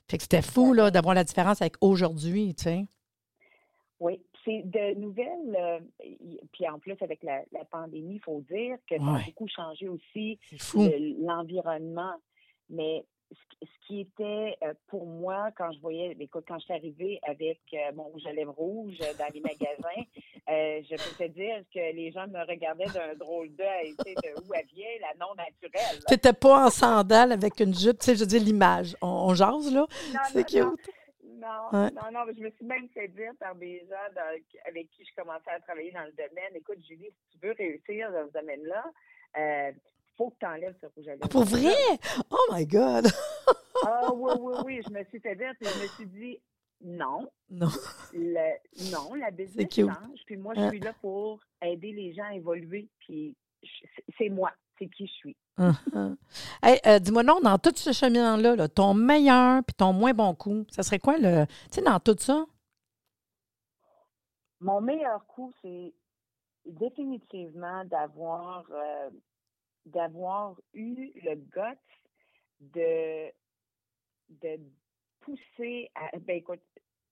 Fait 0.08 0.16
que 0.16 0.22
c'était 0.22 0.42
fou, 0.42 0.72
là, 0.72 0.90
d'avoir 0.90 1.14
la 1.14 1.24
différence 1.24 1.60
avec 1.60 1.74
aujourd'hui, 1.80 2.54
tu 2.54 2.64
sais. 2.64 2.86
Oui, 4.00 4.20
c'est 4.48 4.62
de 4.64 4.98
nouvelles, 4.98 5.56
euh, 5.56 5.78
puis 6.52 6.68
en 6.68 6.78
plus 6.78 6.96
avec 7.00 7.22
la, 7.22 7.42
pandémie, 7.70 8.16
il 8.16 8.20
faut 8.20 8.42
dire 8.50 8.76
que 8.88 8.98
ça 8.98 9.04
a 9.04 9.24
beaucoup 9.24 9.48
changé 9.48 9.88
aussi 9.88 10.38
l'environnement. 11.20 12.14
Mais 12.70 13.04
ce 13.30 13.86
qui 13.86 14.00
était 14.00 14.56
euh, 14.62 14.72
pour 14.88 15.06
moi, 15.06 15.50
quand 15.56 15.70
je 15.72 15.80
voyais, 15.80 16.16
écoute, 16.18 16.44
quand 16.48 16.58
je 16.58 16.64
suis 16.64 16.72
arrivée 16.72 17.18
avec 17.26 17.60
euh, 17.74 17.92
mon 17.94 18.04
rouge 18.04 18.26
à 18.26 18.32
lèvres 18.32 18.54
rouge 18.54 18.98
dans 19.18 19.26
les 19.34 19.40
magasins, 19.40 20.04
je 20.46 20.96
peux 20.96 21.24
te 21.24 21.30
dire 21.32 21.62
que 21.72 21.94
les 21.94 22.10
gens 22.10 22.26
me 22.28 22.40
regardaient 22.46 22.86
d'un 22.86 23.14
drôle 23.16 23.54
d'œil, 23.54 23.94
tu 24.04 24.12
sais, 24.12 24.14
de 24.14 24.40
où 24.40 24.54
elle 24.54 24.66
vient, 24.74 24.86
la 25.00 25.26
non 25.26 25.34
naturelle. 25.34 26.02
Tu 26.06 26.14
n'étais 26.14 26.32
pas 26.32 26.66
en 26.66 26.70
sandales 26.70 27.32
avec 27.32 27.60
une 27.60 27.74
jupe, 27.74 27.98
tu 27.98 28.06
sais, 28.06 28.16
je 28.16 28.24
dis 28.24 28.38
l'image. 28.38 28.96
On, 29.02 29.34
jase, 29.34 29.72
là? 29.72 29.86
C'est 30.32 30.46
cute. 30.46 30.62
Non, 30.62 30.74
non, 31.72 32.10
non, 32.12 32.20
je 32.36 32.42
me 32.42 32.50
suis 32.50 32.64
même 32.64 32.88
fait 32.90 33.08
dire 33.08 33.32
par 33.38 33.54
des 33.54 33.80
gens 33.88 34.20
avec 34.66 34.90
qui 34.90 35.04
je 35.04 35.14
commençais 35.20 35.50
à 35.50 35.60
travailler 35.60 35.92
dans 35.92 36.04
le 36.04 36.12
domaine, 36.12 36.54
écoute, 36.54 36.78
Julie, 36.86 37.10
si 37.10 37.38
tu 37.38 37.46
veux 37.46 37.52
réussir 37.52 38.10
dans 38.12 38.26
ce 38.28 38.32
domaine-là, 38.32 38.84
euh, 39.38 39.72
faut 40.16 40.30
que 40.30 40.36
tu 40.40 40.46
enlèves 40.46 40.74
ce 40.80 40.86
rouge 40.86 41.08
à 41.08 41.12
lèvres. 41.12 41.28
Pour 41.28 41.44
vrai? 41.44 41.74
Oh 42.30 42.52
my 42.52 42.66
God! 42.66 43.06
ah 43.84 44.08
oui, 44.14 44.32
oui, 44.40 44.54
oui. 44.64 44.80
Je 44.86 44.92
me 44.92 45.04
suis 45.04 45.20
fait 45.20 45.36
dire, 45.36 45.52
puis 45.60 45.68
je 45.68 45.82
me 45.82 45.88
suis 45.88 46.06
dit, 46.06 46.40
non. 46.80 47.30
Non. 47.50 47.68
non, 48.92 49.14
la 49.14 49.30
business 49.30 49.74
change. 49.74 50.20
Puis 50.26 50.36
moi, 50.36 50.54
je 50.56 50.68
suis 50.68 50.80
là 50.80 50.92
pour 51.00 51.40
aider 51.62 51.92
les 51.92 52.12
gens 52.12 52.24
à 52.24 52.34
évoluer. 52.34 52.88
Puis 53.00 53.36
c'est 54.16 54.28
moi, 54.28 54.52
c'est 54.78 54.88
qui 54.88 55.06
je 55.06 55.12
suis. 55.12 55.36
Uh-huh. 55.58 56.16
Euh, 56.86 56.98
dis-moi, 56.98 57.22
non, 57.22 57.40
dans 57.40 57.58
tout 57.58 57.74
ce 57.74 57.92
chemin-là, 57.92 58.56
là, 58.56 58.68
ton 58.68 58.94
meilleur 58.94 59.62
puis 59.64 59.74
ton 59.74 59.92
moins 59.92 60.12
bon 60.12 60.34
coup, 60.34 60.64
ça 60.70 60.82
serait 60.82 60.98
quoi, 60.98 61.18
le, 61.18 61.46
tu 61.46 61.52
sais, 61.72 61.82
dans 61.82 61.98
tout 61.98 62.16
ça? 62.18 62.46
Mon 64.60 64.80
meilleur 64.80 65.26
coup, 65.26 65.52
c'est 65.62 65.92
définitivement 66.66 67.84
d'avoir 67.84 68.64
euh, 68.70 69.10
d'avoir 69.86 70.54
eu 70.74 71.12
le 71.22 71.34
guts 71.34 71.78
de, 72.60 73.30
de 74.28 74.60
pousser 75.20 75.90
à. 75.94 76.16
Ben 76.18 76.36
écoute, 76.36 76.60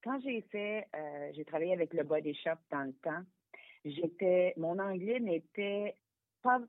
quand 0.02 0.20
j'ai 0.20 0.42
fait, 0.52 0.87
euh, 0.94 1.30
j'ai 1.35 1.44
travaillé 1.44 1.73
avec 1.73 1.92
le 1.94 2.04
Body 2.04 2.35
Shop 2.35 2.58
dans 2.70 2.82
le 2.82 2.92
temps, 2.94 3.23
j'étais, 3.85 4.54
mon 4.56 4.78
anglais 4.78 5.20
n'était 5.20 5.96
pas 6.42 6.61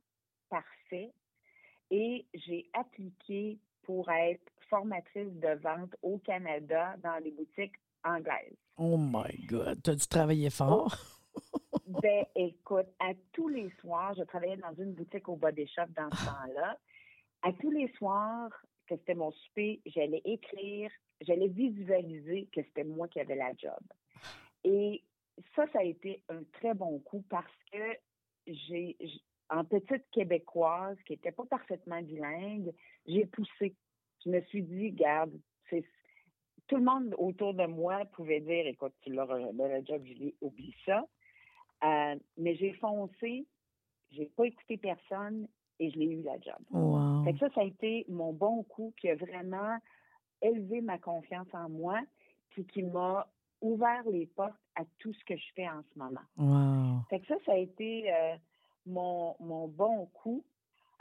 parfait 0.49 1.11
et 1.91 2.25
j'ai 2.33 2.69
appliqué 2.73 3.59
pour 3.83 4.09
être 4.11 4.51
formatrice 4.69 5.33
de 5.33 5.59
vente 5.61 5.95
au 6.01 6.17
Canada 6.19 6.95
dans 7.01 7.17
les 7.23 7.31
boutiques 7.31 7.75
anglaises. 8.03 8.57
Oh 8.77 8.97
my 8.97 9.45
God, 9.45 9.81
tu 9.83 9.89
as 9.91 9.95
dû 9.95 10.07
travailler 10.07 10.49
fort. 10.49 10.95
Ben, 12.01 12.25
écoute, 12.35 12.87
à 12.99 13.13
tous 13.31 13.47
les 13.47 13.71
soirs, 13.79 14.13
je 14.15 14.23
travaillais 14.23 14.57
dans 14.57 14.73
une 14.73 14.93
boutique 14.93 15.29
au 15.29 15.35
Body 15.35 15.65
Shop 15.67 15.87
dans 15.95 16.11
ce 16.11 16.25
temps-là. 16.25 16.77
À 17.43 17.53
tous 17.53 17.71
les 17.71 17.87
soirs, 17.93 18.49
que 18.87 18.95
c'était 18.95 19.15
mon 19.15 19.31
souper, 19.31 19.81
j'allais 19.85 20.21
écrire, 20.25 20.91
j'allais 21.21 21.47
visualiser 21.47 22.47
que 22.51 22.61
c'était 22.63 22.83
moi 22.83 23.07
qui 23.07 23.19
avais 23.19 23.35
la 23.35 23.53
job. 23.55 23.79
Et 24.63 25.03
ça, 25.55 25.65
ça 25.71 25.79
a 25.79 25.83
été 25.83 26.23
un 26.29 26.43
très 26.53 26.73
bon 26.73 26.99
coup 26.99 27.23
parce 27.29 27.45
que 27.71 27.97
j'ai, 28.47 28.97
en 29.49 29.63
petite 29.63 30.03
québécoise 30.11 30.97
qui 31.05 31.13
n'était 31.13 31.31
pas 31.31 31.45
parfaitement 31.45 32.01
bilingue, 32.01 32.73
j'ai 33.05 33.25
poussé. 33.25 33.75
Je 34.23 34.29
me 34.29 34.41
suis 34.41 34.63
dit, 34.63 34.91
garde, 34.91 35.31
c'est 35.69 35.85
tout 36.67 36.75
le 36.75 36.83
monde 36.83 37.15
autour 37.17 37.53
de 37.53 37.65
moi 37.65 38.03
pouvait 38.13 38.41
dire, 38.41 38.67
écoute, 38.67 38.93
tu 39.01 39.13
l'auras 39.13 39.37
le 39.37 39.85
job, 39.85 40.03
oublie 40.41 40.75
ça. 40.85 41.05
Euh, 41.83 42.15
mais 42.37 42.55
j'ai 42.55 42.73
foncé, 42.73 43.45
j'ai 44.11 44.25
pas 44.25 44.45
écouté 44.45 44.77
personne 44.77 45.47
et 45.79 45.91
je 45.91 45.99
l'ai 45.99 46.07
eu 46.07 46.23
la 46.23 46.39
job. 46.39 46.57
ça, 47.39 47.49
ça 47.53 47.61
a 47.61 47.63
été 47.63 48.05
mon 48.09 48.33
bon 48.33 48.63
coup 48.63 48.93
qui 48.99 49.09
a 49.09 49.15
vraiment 49.15 49.77
élevé 50.41 50.81
ma 50.81 50.97
confiance 50.97 51.47
en 51.53 51.69
moi, 51.69 52.01
puis 52.49 52.65
qui 52.65 52.83
m'a 52.83 53.27
ouvert 53.61 54.03
les 54.09 54.25
portes 54.27 54.53
à 54.75 54.83
tout 54.99 55.13
ce 55.13 55.23
que 55.25 55.35
je 55.35 55.45
fais 55.55 55.67
en 55.67 55.81
ce 55.93 55.99
moment. 55.99 57.01
Fait 57.09 57.19
que 57.19 57.27
ça, 57.27 57.35
ça 57.45 57.53
a 57.53 57.57
été 57.57 58.11
euh, 58.11 58.35
mon, 58.87 59.35
mon 59.39 59.67
bon 59.67 60.07
coup. 60.07 60.43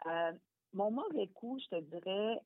Euh, 0.07 0.33
mon 0.73 0.90
mauvais 0.90 1.28
coup, 1.28 1.59
je 1.59 1.76
te 1.76 1.81
dirais, 1.81 2.40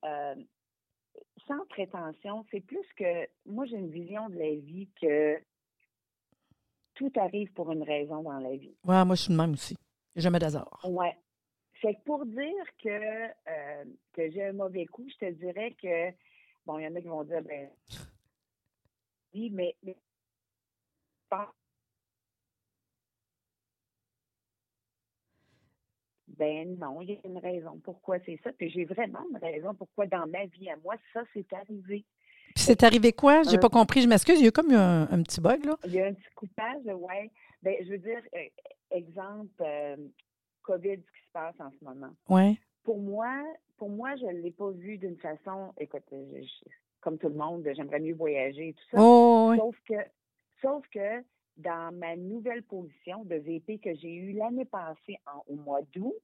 sans 1.47 1.67
prétention, 1.67 2.45
c'est 2.51 2.61
plus 2.61 2.87
que 2.97 3.27
moi, 3.47 3.65
j'ai 3.67 3.77
une 3.77 3.91
vision 3.91 4.29
de 4.29 4.37
la 4.37 4.55
vie 4.55 4.89
que 5.01 5.41
tout 6.95 7.13
arrive 7.17 7.53
pour 7.55 7.73
une 7.73 7.83
raison 7.83 8.23
dans 8.23 8.39
la 8.39 8.57
vie. 8.57 8.77
Ouais, 8.85 9.05
moi, 9.05 9.15
je 9.17 9.23
suis 9.23 9.33
le 9.33 9.39
même 9.39 9.53
aussi. 9.53 9.77
Jamais 10.17 10.39
d'hasard. 10.39 10.81
Ouais. 10.85 11.17
C'est 11.81 11.99
pour 12.05 12.27
dire 12.27 12.65
que, 12.83 13.27
euh, 13.49 13.85
que 14.13 14.31
j'ai 14.31 14.45
un 14.45 14.53
mauvais 14.53 14.85
coup, 14.87 15.09
je 15.09 15.27
te 15.27 15.31
dirais 15.33 15.75
que, 15.81 16.11
bon, 16.67 16.79
il 16.79 16.85
y 16.85 16.87
en 16.87 16.95
a 16.95 17.01
qui 17.01 17.07
vont 17.07 17.25
dire, 17.25 17.43
ben, 17.43 17.71
oui, 19.33 19.51
mais, 19.51 19.75
mais 19.83 19.97
ben 26.41 26.75
non, 26.79 27.03
il 27.03 27.11
y 27.11 27.13
a 27.13 27.29
une 27.29 27.37
raison 27.37 27.79
pourquoi 27.85 28.17
c'est 28.25 28.41
ça. 28.43 28.51
Puis 28.53 28.71
j'ai 28.71 28.87
vraiment 28.87 29.21
une 29.31 29.37
raison 29.37 29.75
pourquoi 29.75 30.07
dans 30.07 30.27
ma 30.27 30.47
vie 30.47 30.71
à 30.71 30.77
moi, 30.83 30.95
ça 31.13 31.21
s'est 31.35 31.47
arrivé. 31.53 32.07
Puis 32.55 32.65
c'est 32.65 32.83
arrivé 32.83 33.13
quoi? 33.13 33.43
J'ai 33.43 33.59
pas 33.59 33.69
compris, 33.69 34.01
je 34.01 34.09
m'excuse, 34.09 34.39
il 34.39 34.43
y 34.43 34.45
a 34.47 34.49
eu 34.49 34.53
comme 34.53 34.73
un, 34.73 35.03
un, 35.03 35.23
petit 35.23 35.41
bug, 35.41 35.67
là. 35.67 35.77
Il 35.85 35.93
y 35.93 36.01
a 36.01 36.07
un 36.07 36.15
petit 36.15 36.35
coupage, 36.35 36.83
oui. 36.87 37.31
Ben, 37.63 37.77
je 37.83 37.91
veux 37.91 37.99
dire, 37.99 38.23
euh, 38.35 38.39
exemple, 38.91 39.51
euh, 39.61 39.97
COVID, 40.63 40.97
ce 40.97 40.97
qui 40.97 41.27
se 41.27 41.33
passe 41.33 41.55
en 41.61 41.71
ce 41.71 41.85
moment. 41.85 42.11
Oui. 42.31 42.59
Pour 42.83 42.99
moi, 42.99 43.31
pour 43.77 43.91
moi, 43.91 44.17
je 44.17 44.25
ne 44.25 44.41
l'ai 44.41 44.51
pas 44.51 44.71
vu 44.71 44.97
d'une 44.97 45.19
façon, 45.19 45.75
écoute, 45.79 46.03
comme 47.01 47.19
tout 47.19 47.29
le 47.29 47.35
monde, 47.35 47.69
j'aimerais 47.77 48.01
mieux 48.01 48.15
voyager 48.15 48.69
et 48.69 48.73
tout 48.73 48.85
ça. 48.91 48.99
Oh, 48.99 49.55
sauf 49.57 49.77
que, 49.87 49.95
sauf 50.63 50.85
que 50.89 51.23
dans 51.61 51.95
ma 51.97 52.17
nouvelle 52.17 52.63
position 52.63 53.25
de 53.25 53.37
VP 53.37 53.79
que 53.79 53.95
j'ai 53.95 54.15
eue 54.15 54.33
l'année 54.33 54.65
passée 54.65 55.17
au 55.47 55.57
mois 55.57 55.83
d'août, 55.95 56.15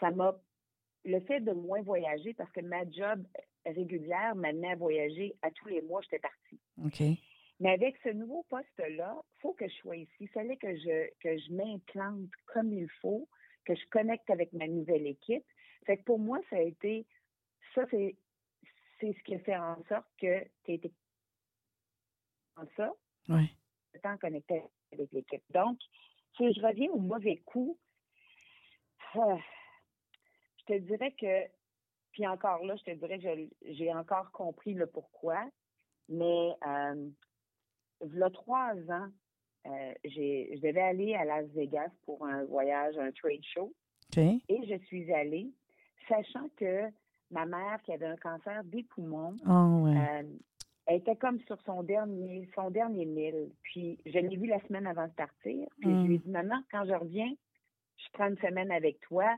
ça 0.00 0.10
m'a 0.10 0.36
le 1.04 1.20
fait 1.20 1.40
de 1.40 1.52
moins 1.52 1.82
voyager 1.82 2.34
parce 2.34 2.50
que 2.52 2.60
ma 2.60 2.88
job 2.88 3.24
régulière 3.66 4.34
m'amenait 4.34 4.72
à 4.72 4.76
voyager 4.76 5.34
à 5.42 5.50
tous 5.50 5.68
les 5.68 5.82
mois, 5.82 6.00
j'étais 6.02 6.18
partie. 6.20 6.60
Mais 7.60 7.70
avec 7.70 7.96
ce 8.02 8.08
nouveau 8.08 8.44
poste-là, 8.48 9.16
il 9.16 9.40
faut 9.40 9.52
que 9.52 9.68
je 9.68 9.74
sois 9.74 9.96
ici. 9.96 10.12
Il 10.20 10.28
fallait 10.28 10.56
que 10.56 10.74
je, 10.76 11.08
que 11.20 11.38
je 11.38 11.52
m'implante 11.52 12.28
comme 12.46 12.72
il 12.72 12.88
faut, 13.00 13.28
que 13.64 13.74
je 13.74 13.86
connecte 13.90 14.28
avec 14.30 14.52
ma 14.52 14.66
nouvelle 14.66 15.06
équipe. 15.06 15.44
Fait 15.86 15.96
que 15.96 16.02
pour 16.02 16.18
moi, 16.18 16.40
ça 16.50 16.56
a 16.56 16.62
été, 16.62 17.06
ça, 17.74 17.84
c'est, 17.90 18.16
c'est 19.00 19.12
ce 19.12 19.22
qui 19.22 19.34
a 19.34 19.38
fait 19.40 19.56
en 19.56 19.82
sorte 19.88 20.06
que 20.20 20.42
tu 20.64 20.72
étais 20.72 20.92
en 22.56 22.64
ça. 22.76 22.92
Oui. 23.28 23.48
Temps 24.00 24.16
connecté 24.18 24.62
avec 24.92 25.12
l'équipe. 25.12 25.42
Donc, 25.50 25.78
si 26.36 26.52
je 26.52 26.60
reviens 26.60 26.90
au 26.90 26.98
mauvais 26.98 27.36
coup, 27.44 27.78
ah, 29.14 29.36
je 30.58 30.64
te 30.74 30.78
dirais 30.78 31.12
que 31.12 31.48
puis 32.12 32.26
encore 32.26 32.64
là, 32.64 32.76
je 32.76 32.84
te 32.84 32.90
dirais 32.96 33.18
que 33.18 33.72
j'ai 33.72 33.92
encore 33.92 34.30
compris 34.32 34.74
le 34.74 34.86
pourquoi. 34.86 35.42
Mais 36.08 36.50
euh, 36.66 37.08
il 38.04 38.18
y 38.18 38.22
a 38.22 38.30
trois 38.30 38.74
ans, 38.90 39.08
euh, 39.66 39.94
je 40.04 40.60
devais 40.60 40.80
aller 40.80 41.14
à 41.14 41.24
Las 41.24 41.46
Vegas 41.48 41.90
pour 42.04 42.24
un 42.26 42.44
voyage, 42.44 42.96
un 42.98 43.10
trade 43.12 43.42
show. 43.42 43.72
Et 44.16 44.66
je 44.68 44.76
suis 44.86 45.10
allée, 45.12 45.50
sachant 46.06 46.50
que 46.56 46.90
ma 47.30 47.46
mère, 47.46 47.80
qui 47.82 47.92
avait 47.92 48.06
un 48.06 48.16
cancer 48.16 48.62
des 48.64 48.82
poumons, 48.82 49.36
oh, 49.46 49.86
euh, 49.86 50.22
elle 50.86 50.96
était 50.96 51.16
comme 51.16 51.40
sur 51.46 51.60
son 51.64 51.82
dernier, 51.82 52.48
son 52.54 52.70
dernier 52.70 53.04
mille. 53.04 53.50
Puis 53.62 53.98
je 54.04 54.18
l'ai 54.18 54.36
vue 54.36 54.48
la 54.48 54.60
semaine 54.66 54.86
avant 54.86 55.06
de 55.06 55.12
partir. 55.12 55.66
Puis 55.80 55.90
je 55.90 56.06
lui 56.06 56.14
ai 56.14 56.18
mm. 56.18 56.22
dit, 56.22 56.30
maman, 56.30 56.62
quand 56.70 56.84
je 56.86 56.92
reviens, 56.94 57.32
je 57.96 58.06
prends 58.12 58.28
une 58.28 58.38
semaine 58.38 58.70
avec 58.70 59.00
toi 59.00 59.36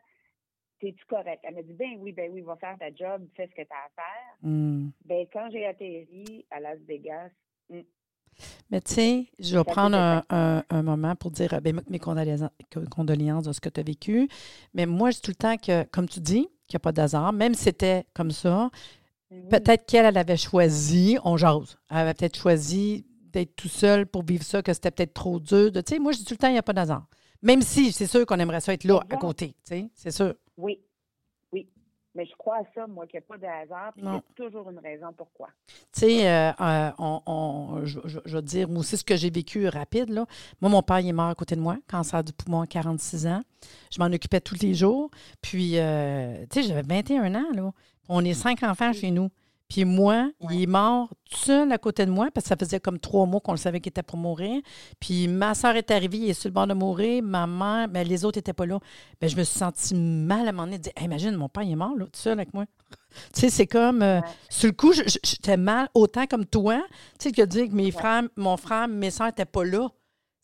c'est-tu 0.84 1.04
correct? 1.06 1.40
Elle 1.42 1.54
m'a 1.54 1.62
dit, 1.62 1.72
ben 1.72 1.96
oui, 1.98 2.12
ben 2.12 2.30
oui, 2.32 2.42
va 2.42 2.56
faire 2.56 2.76
ta 2.78 2.88
job, 2.94 3.26
fais 3.36 3.46
ce 3.46 3.54
que 3.54 3.62
tu 3.62 3.72
as 3.72 3.86
à 3.86 3.90
faire. 3.94 4.36
Hmm. 4.42 4.90
Ben, 5.04 5.26
quand 5.32 5.48
j'ai 5.50 5.66
atterri 5.66 6.44
à 6.50 6.60
Las 6.60 6.78
Vegas, 6.86 7.30
hmm. 7.70 7.80
mais 8.70 8.80
tu 8.80 8.92
sais, 8.92 9.26
je 9.38 9.56
vais 9.56 9.64
prendre 9.64 9.96
un, 10.28 10.82
moment 10.82 11.14
pour 11.16 11.30
dire 11.30 11.58
ben, 11.62 11.80
mes 11.88 11.98
condoléances, 11.98 13.44
de 13.44 13.52
ce 13.52 13.60
que 13.60 13.68
tu 13.68 13.80
as 13.80 13.82
vécu. 13.82 14.28
Mais 14.74 14.86
moi, 14.86 15.10
je 15.10 15.16
dis 15.16 15.22
tout 15.22 15.30
le 15.30 15.36
temps 15.36 15.56
que, 15.56 15.84
comme 15.84 16.08
tu 16.08 16.20
dis, 16.20 16.48
qu'il 16.66 16.76
n'y 16.76 16.76
a 16.76 16.80
pas 16.80 16.92
d'hasard, 16.92 17.32
même 17.32 17.54
si 17.54 17.64
c'était 17.64 18.04
comme 18.14 18.30
ça, 18.30 18.70
peut-être 19.50 19.86
qu'elle, 19.86 20.06
elle 20.06 20.18
avait 20.18 20.36
choisi, 20.36 21.18
on 21.24 21.36
jase, 21.36 21.78
elle 21.90 21.98
avait 21.98 22.14
peut-être 22.14 22.36
choisi 22.36 23.06
d'être 23.32 23.56
tout 23.56 23.68
seule 23.68 24.06
pour 24.06 24.22
vivre 24.24 24.44
ça, 24.44 24.62
que 24.62 24.72
c'était 24.72 24.90
peut-être 24.90 25.14
trop 25.14 25.40
dur. 25.40 25.72
Tu 25.72 25.80
sais, 25.86 25.98
moi, 25.98 26.12
je 26.12 26.18
dis 26.18 26.24
tout 26.24 26.34
le 26.34 26.38
temps, 26.38 26.48
il 26.48 26.52
n'y 26.52 26.58
a 26.58 26.62
pas 26.62 26.72
d'hasard. 26.72 27.06
Même 27.42 27.62
si 27.62 27.92
c'est 27.92 28.06
sûr 28.06 28.24
qu'on 28.24 28.38
aimerait 28.38 28.60
ça 28.60 28.72
être 28.72 28.84
là, 28.84 29.00
à 29.10 29.16
côté, 29.16 29.48
tu 29.48 29.54
sais, 29.64 29.90
c'est 29.94 30.10
sûr. 30.10 30.34
Oui. 30.56 30.80
Mais 32.14 32.26
je 32.26 32.32
crois 32.36 32.58
à 32.58 32.62
ça, 32.74 32.86
moi, 32.86 33.06
qu'il 33.06 33.18
n'y 33.18 33.24
a 33.24 33.26
pas 33.26 33.38
de 33.38 33.46
hasard, 33.46 33.92
puis 33.92 34.02
il 34.04 34.12
y 34.12 34.16
a 34.16 34.22
toujours 34.36 34.70
une 34.70 34.78
raison 34.78 35.12
pourquoi. 35.16 35.48
Tu 35.66 35.74
sais, 35.92 36.28
euh, 36.28 36.52
euh, 36.60 36.90
on, 36.98 37.80
je, 37.84 37.98
je, 38.04 38.36
veux 38.36 38.42
dire, 38.42 38.68
moi 38.68 38.80
aussi, 38.80 38.96
ce 38.96 39.04
que 39.04 39.16
j'ai 39.16 39.30
vécu 39.30 39.66
rapide, 39.68 40.10
là. 40.10 40.26
Moi, 40.60 40.70
mon 40.70 40.82
père, 40.82 41.00
il 41.00 41.08
est 41.08 41.12
mort 41.12 41.28
à 41.28 41.34
côté 41.34 41.56
de 41.56 41.60
moi, 41.60 41.76
cancer 41.90 42.22
du 42.22 42.32
poumon 42.32 42.60
à 42.60 42.66
46 42.66 43.26
ans. 43.26 43.40
Je 43.90 43.98
m'en 43.98 44.06
occupais 44.06 44.40
tous 44.40 44.60
les 44.62 44.74
jours. 44.74 45.10
Puis, 45.42 45.78
euh, 45.78 46.44
tu 46.50 46.62
sais, 46.62 46.68
j'avais 46.68 46.82
21 46.82 47.34
ans, 47.34 47.52
là. 47.52 47.72
On 48.08 48.24
est 48.24 48.34
cinq 48.34 48.62
enfants 48.62 48.92
chez 48.92 49.10
nous. 49.10 49.30
Puis 49.68 49.84
moi, 49.84 50.30
Ouais. 50.40 50.54
il 50.56 50.62
est 50.62 50.66
mort 50.66 51.08
tout 51.30 51.36
seul 51.38 51.72
à 51.72 51.78
côté 51.78 52.04
de 52.06 52.10
moi 52.10 52.28
parce 52.32 52.44
que 52.44 52.48
ça 52.48 52.56
faisait 52.56 52.80
comme 52.80 52.98
trois 52.98 53.26
mois 53.26 53.40
qu'on 53.40 53.52
le 53.52 53.58
savait 53.58 53.80
qu'il 53.80 53.90
était 53.90 54.02
pour 54.02 54.18
mourir. 54.18 54.60
Puis 55.00 55.26
ma 55.26 55.54
soeur 55.54 55.74
est 55.76 55.90
arrivée, 55.90 56.18
il 56.18 56.30
est 56.30 56.34
sur 56.34 56.48
le 56.48 56.54
bord 56.54 56.66
de 56.66 56.74
mourir. 56.74 57.22
Ma 57.22 57.46
mère, 57.46 57.88
mais 57.88 58.04
les 58.04 58.24
autres 58.24 58.38
n'étaient 58.38 58.52
pas 58.52 58.66
là. 58.66 58.78
Ben, 59.20 59.28
je 59.28 59.36
me 59.36 59.42
suis 59.42 59.58
sentie 59.58 59.94
mal 59.94 60.46
à 60.46 60.50
un 60.50 60.52
moment 60.52 60.64
donné 60.64 60.78
de 60.78 60.82
dire 60.84 60.92
Hey, 60.96 61.06
Imagine, 61.06 61.34
mon 61.36 61.48
père, 61.48 61.62
il 61.64 61.72
est 61.72 61.76
mort 61.76 61.94
là, 61.96 62.04
tout 62.04 62.10
seul 62.20 62.34
avec 62.34 62.52
moi. 62.54 62.66
tu 63.34 63.40
sais, 63.40 63.50
c'est 63.50 63.66
comme. 63.66 64.02
euh, 64.02 64.20
Ouais. 64.20 64.26
sur 64.50 64.66
le 64.68 64.74
coup, 64.74 64.92
j'étais 64.92 65.56
mal, 65.56 65.88
autant 65.94 66.26
comme 66.26 66.44
toi. 66.46 66.82
Tu 67.18 67.28
sais, 67.28 67.32
que 67.32 67.42
dire 67.42 67.66
que 67.68 67.74
mes 67.74 67.86
Ouais. 67.86 67.90
frères, 67.90 68.22
mon 68.36 68.56
frère, 68.56 68.86
mes 68.86 69.10
soeurs 69.10 69.28
n'étaient 69.28 69.44
pas 69.44 69.64
là. 69.64 69.88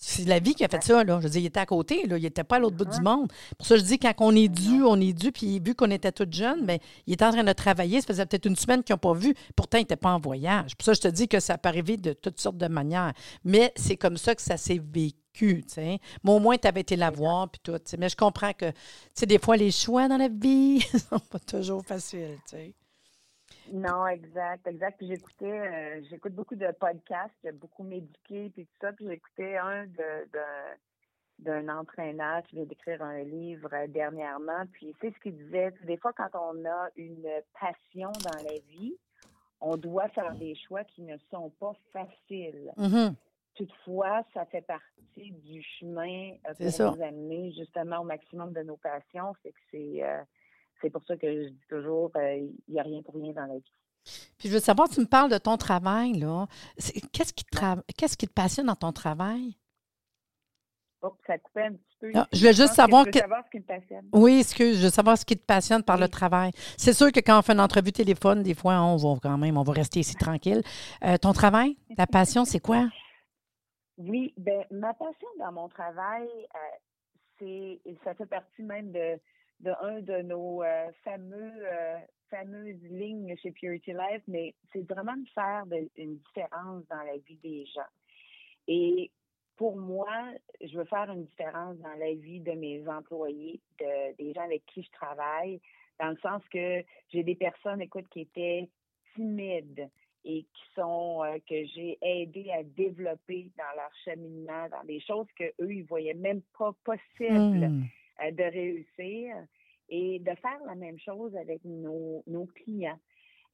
C'est 0.03 0.25
la 0.25 0.39
vie 0.39 0.55
qui 0.55 0.65
a 0.65 0.69
fait 0.69 0.83
ça, 0.83 1.05
là. 1.05 1.19
Je 1.19 1.25
veux 1.25 1.31
dire, 1.31 1.43
il 1.43 1.47
était 1.47 1.61
à 1.61 1.67
côté, 1.67 2.07
là. 2.07 2.17
Il 2.17 2.23
n'était 2.23 2.43
pas 2.43 2.57
à 2.57 2.59
l'autre 2.59 2.77
bout 2.77 2.87
du 2.87 3.03
monde. 3.03 3.31
Pour 3.59 3.67
ça, 3.67 3.77
je 3.77 3.83
dis, 3.83 3.99
quand 3.99 4.15
on 4.21 4.35
est 4.35 4.49
dû, 4.49 4.83
on 4.83 4.99
est 4.99 5.13
dû, 5.13 5.31
puis 5.31 5.61
vu 5.61 5.75
qu'on 5.75 5.91
était 5.91 6.11
toutes 6.11 6.33
jeunes, 6.33 6.65
ben, 6.65 6.79
il 7.07 7.13
était 7.13 7.27
en 7.27 7.33
train 7.33 7.45
de 7.45 7.53
travailler. 7.53 8.01
Ça 8.01 8.07
faisait 8.07 8.25
peut-être 8.25 8.47
une 8.47 8.57
semaine 8.57 8.83
qu'ils 8.83 8.95
n'ont 8.95 8.99
pas 8.99 9.13
vu. 9.13 9.35
Pourtant, 9.55 9.77
il 9.77 9.83
n'était 9.83 9.97
pas 9.97 10.13
en 10.13 10.19
voyage. 10.19 10.75
Pour 10.75 10.87
ça, 10.87 10.95
je 10.95 11.01
te 11.01 11.09
dis 11.09 11.29
que 11.29 11.39
ça 11.39 11.59
peut 11.59 11.69
arriver 11.69 11.99
de 11.99 12.15
toutes 12.15 12.41
sortes 12.41 12.57
de 12.57 12.67
manières. 12.67 13.13
Mais 13.45 13.75
c'est 13.77 13.99
comme 13.99 14.17
ça 14.17 14.35
que 14.35 14.41
ça 14.41 14.57
s'est 14.57 14.81
vécu. 14.83 15.21
Mais 15.77 16.01
au 16.25 16.39
moins, 16.39 16.57
tu 16.57 16.67
avais 16.67 16.81
été 16.81 16.97
la 16.97 17.11
voir, 17.11 17.51
puis 17.51 17.61
tout. 17.63 17.77
Mais 17.99 18.09
je 18.09 18.17
comprends 18.17 18.55
que, 18.55 18.71
tu 18.71 18.77
sais, 19.15 19.27
des 19.27 19.39
fois, 19.39 19.59
les 19.59 19.71
choix 19.71 20.09
dans 20.09 20.17
la 20.17 20.29
vie 20.29 20.81
sont 21.11 21.19
pas 21.19 21.39
toujours 21.39 21.85
faciles, 21.85 22.39
tu 22.49 22.57
sais. 22.57 22.75
Non, 23.73 24.07
exact, 24.07 24.67
exact. 24.67 24.99
Puis 24.99 25.09
j'écoutais, 25.09 25.47
euh, 25.51 26.03
j'écoute 26.11 26.35
beaucoup 26.35 26.57
de 26.57 26.71
podcasts, 26.79 27.35
j'ai 27.45 27.53
beaucoup 27.53 27.83
médiqué, 27.85 28.51
puis 28.51 28.67
tout 28.67 28.77
ça. 28.81 28.93
Puis 28.93 29.07
j'écoutais 29.09 29.57
un 29.57 29.87
de, 29.87 30.29
de- 30.33 30.79
d'un 31.45 31.69
entraîneur 31.69 32.43
qui 32.45 32.57
vient 32.57 32.65
d'écrire 32.67 33.01
un 33.03 33.23
livre 33.23 33.71
dernièrement. 33.89 34.65
Puis 34.73 34.95
c'est 35.01 35.13
ce 35.15 35.19
qu'il 35.21 35.37
disait. 35.37 35.73
Des 35.85 35.97
fois, 35.97 36.13
quand 36.13 36.29
on 36.35 36.65
a 36.67 36.89
une 36.97 37.27
passion 37.59 38.11
dans 38.25 38.43
la 38.45 38.59
vie, 38.69 38.95
on 39.61 39.77
doit 39.77 40.09
faire 40.09 40.35
des 40.35 40.55
choix 40.55 40.85
qui 40.85 41.03
ne 41.03 41.17
sont 41.31 41.51
pas 41.61 41.73
faciles. 41.93 42.73
Mhm. 42.77 43.15
Toutefois, 43.55 44.23
ça 44.33 44.45
fait 44.47 44.63
partie 44.63 45.33
du 45.33 45.63
chemin 45.63 46.33
euh, 46.49 46.55
pour 46.55 46.97
nous 46.97 47.03
amener 47.03 47.53
justement 47.53 48.01
au 48.01 48.05
maximum 48.05 48.53
de 48.53 48.63
nos 48.63 48.77
passions. 48.77 49.35
C'est 49.43 49.51
que 49.53 49.61
c'est 49.71 50.03
euh, 50.03 50.23
c'est 50.83 50.91
pour 50.91 51.05
ça 51.05 51.17
que 51.17 51.27
je 51.45 51.49
dis 51.49 51.67
toujours, 51.69 52.11
euh, 52.17 52.37
il 52.37 52.73
n'y 52.73 52.81
a 52.81 52.83
rien 52.83 53.03
pour 53.03 53.15
rien 53.15 53.33
dans 53.33 53.47
la 53.47 53.55
vie. 53.55 53.73
Puis 54.39 54.49
je 54.49 54.55
veux 54.55 54.61
savoir, 54.61 54.89
tu 54.89 55.01
me 55.01 55.07
parles 55.07 55.31
de 55.31 55.39
ton 55.39 55.57
travail, 55.57 56.15
là. 56.15 56.47
Qu'est-ce 57.13 57.33
qui, 57.35 57.45
tra- 57.45 57.83
qui 58.17 58.27
te 58.27 58.33
passionne 58.33 58.67
dans 58.67 58.75
ton 58.75 58.93
travail? 58.93 59.57
Oh, 61.03 61.17
ça 61.27 61.39
coupait 61.39 61.65
un 61.65 61.73
petit 61.73 61.97
peu. 61.99 62.11
Ah, 62.15 62.29
je 62.33 62.39
voulais 62.41 62.53
juste 62.53 62.69
pense 62.69 62.77
savoir 62.77 63.05
que- 63.05 63.11
veux 63.11 63.21
savoir 63.21 63.45
ce 63.47 63.51
qui 63.51 63.59
me 63.59 63.63
passionne. 63.65 64.09
Oui, 64.13 64.41
excuse, 64.41 64.77
je 64.79 64.85
veux 64.85 64.91
savoir 64.91 65.17
ce 65.17 65.25
qui 65.25 65.37
te 65.37 65.45
passionne 65.45 65.83
par 65.83 65.97
le 65.97 66.09
travail. 66.09 66.53
C'est 66.77 66.93
sûr 66.93 67.11
que 67.11 67.21
quand 67.21 67.39
on 67.39 67.43
fait 67.43 67.53
une 67.53 67.61
entrevue 67.61 67.93
téléphone, 67.93 68.43
des 68.43 68.55
fois, 68.55 68.81
on 68.83 68.97
va 68.97 69.19
quand 69.23 69.39
même, 69.39 69.57
on 69.57 69.63
va 69.63 69.73
rester 69.73 70.01
ici 70.01 70.15
tranquille. 70.15 70.63
Euh, 71.05 71.17
ton 71.17 71.33
travail, 71.33 71.77
ta 71.97 72.07
passion, 72.07 72.45
c'est 72.45 72.61
quoi? 72.61 72.87
Oui, 73.97 74.33
ben 74.37 74.65
ma 74.71 74.93
passion 74.95 75.29
dans 75.39 75.53
mon 75.53 75.69
travail, 75.69 76.27
euh, 76.55 76.59
c'est 77.39 77.81
ça 78.05 78.15
fait 78.15 78.27
partie 78.27 78.63
même 78.63 78.93
de, 78.93 79.19
de 79.61 79.71
un 79.83 80.01
de 80.01 80.23
nos 80.23 80.63
euh, 80.63 80.91
fameux 81.05 81.53
euh, 81.67 81.99
fameuses 82.31 82.83
lignes 82.85 83.37
chez 83.43 83.51
Purity 83.51 83.93
Life, 83.93 84.23
mais 84.29 84.55
c'est 84.73 84.87
vraiment 84.89 85.17
de 85.17 85.29
faire 85.35 85.67
de- 85.67 85.91
une 85.97 86.17
différence 86.19 86.87
dans 86.89 87.03
la 87.03 87.17
vie 87.19 87.37
des 87.43 87.67
gens. 87.67 87.91
Et 88.69 89.11
pour 89.57 89.77
moi, 89.77 90.09
je 90.61 90.79
veux 90.79 90.85
faire 90.85 91.11
une 91.11 91.25
différence 91.25 91.77
dans 91.79 91.95
la 91.99 92.15
vie 92.15 92.41
de 92.41 92.53
mes 92.53 92.87
employés, 92.89 93.61
de, 93.79 94.17
des 94.17 94.33
gens 94.33 94.43
avec 94.45 94.65
qui 94.67 94.83
je 94.83 94.91
travaille, 94.93 95.61
dans 95.99 96.11
le 96.11 96.17
sens 96.19 96.43
que 96.51 96.83
j'ai 97.13 97.23
des 97.25 97.35
personnes, 97.35 97.83
écoute, 97.83 98.09
qui 98.11 98.21
étaient 98.23 98.69
timides 99.15 99.91
et 100.25 100.43
qui 100.45 100.63
sont 100.75 101.23
euh, 101.25 101.39
que 101.49 101.65
j'ai 101.75 101.99
aidé 102.01 102.51
à 102.53 102.63
développer 102.63 103.51
dans 103.59 103.75
leur 103.77 103.91
cheminement, 104.05 104.69
dans 104.71 104.85
des 104.85 105.01
choses 105.01 105.27
que 105.37 105.45
eux 105.61 105.73
ils 105.73 105.85
voyaient 105.85 106.15
même 106.15 106.43
pas 106.59 106.73
possibles 106.85 107.69
Hmm. 107.69 107.83
euh, 108.23 108.31
de 108.31 108.43
réussir 108.45 109.35
et 109.91 110.19
de 110.21 110.35
faire 110.37 110.61
la 110.67 110.75
même 110.75 110.99
chose 110.99 111.35
avec 111.37 111.65
nos, 111.65 112.23
nos 112.27 112.47
clients. 112.47 112.99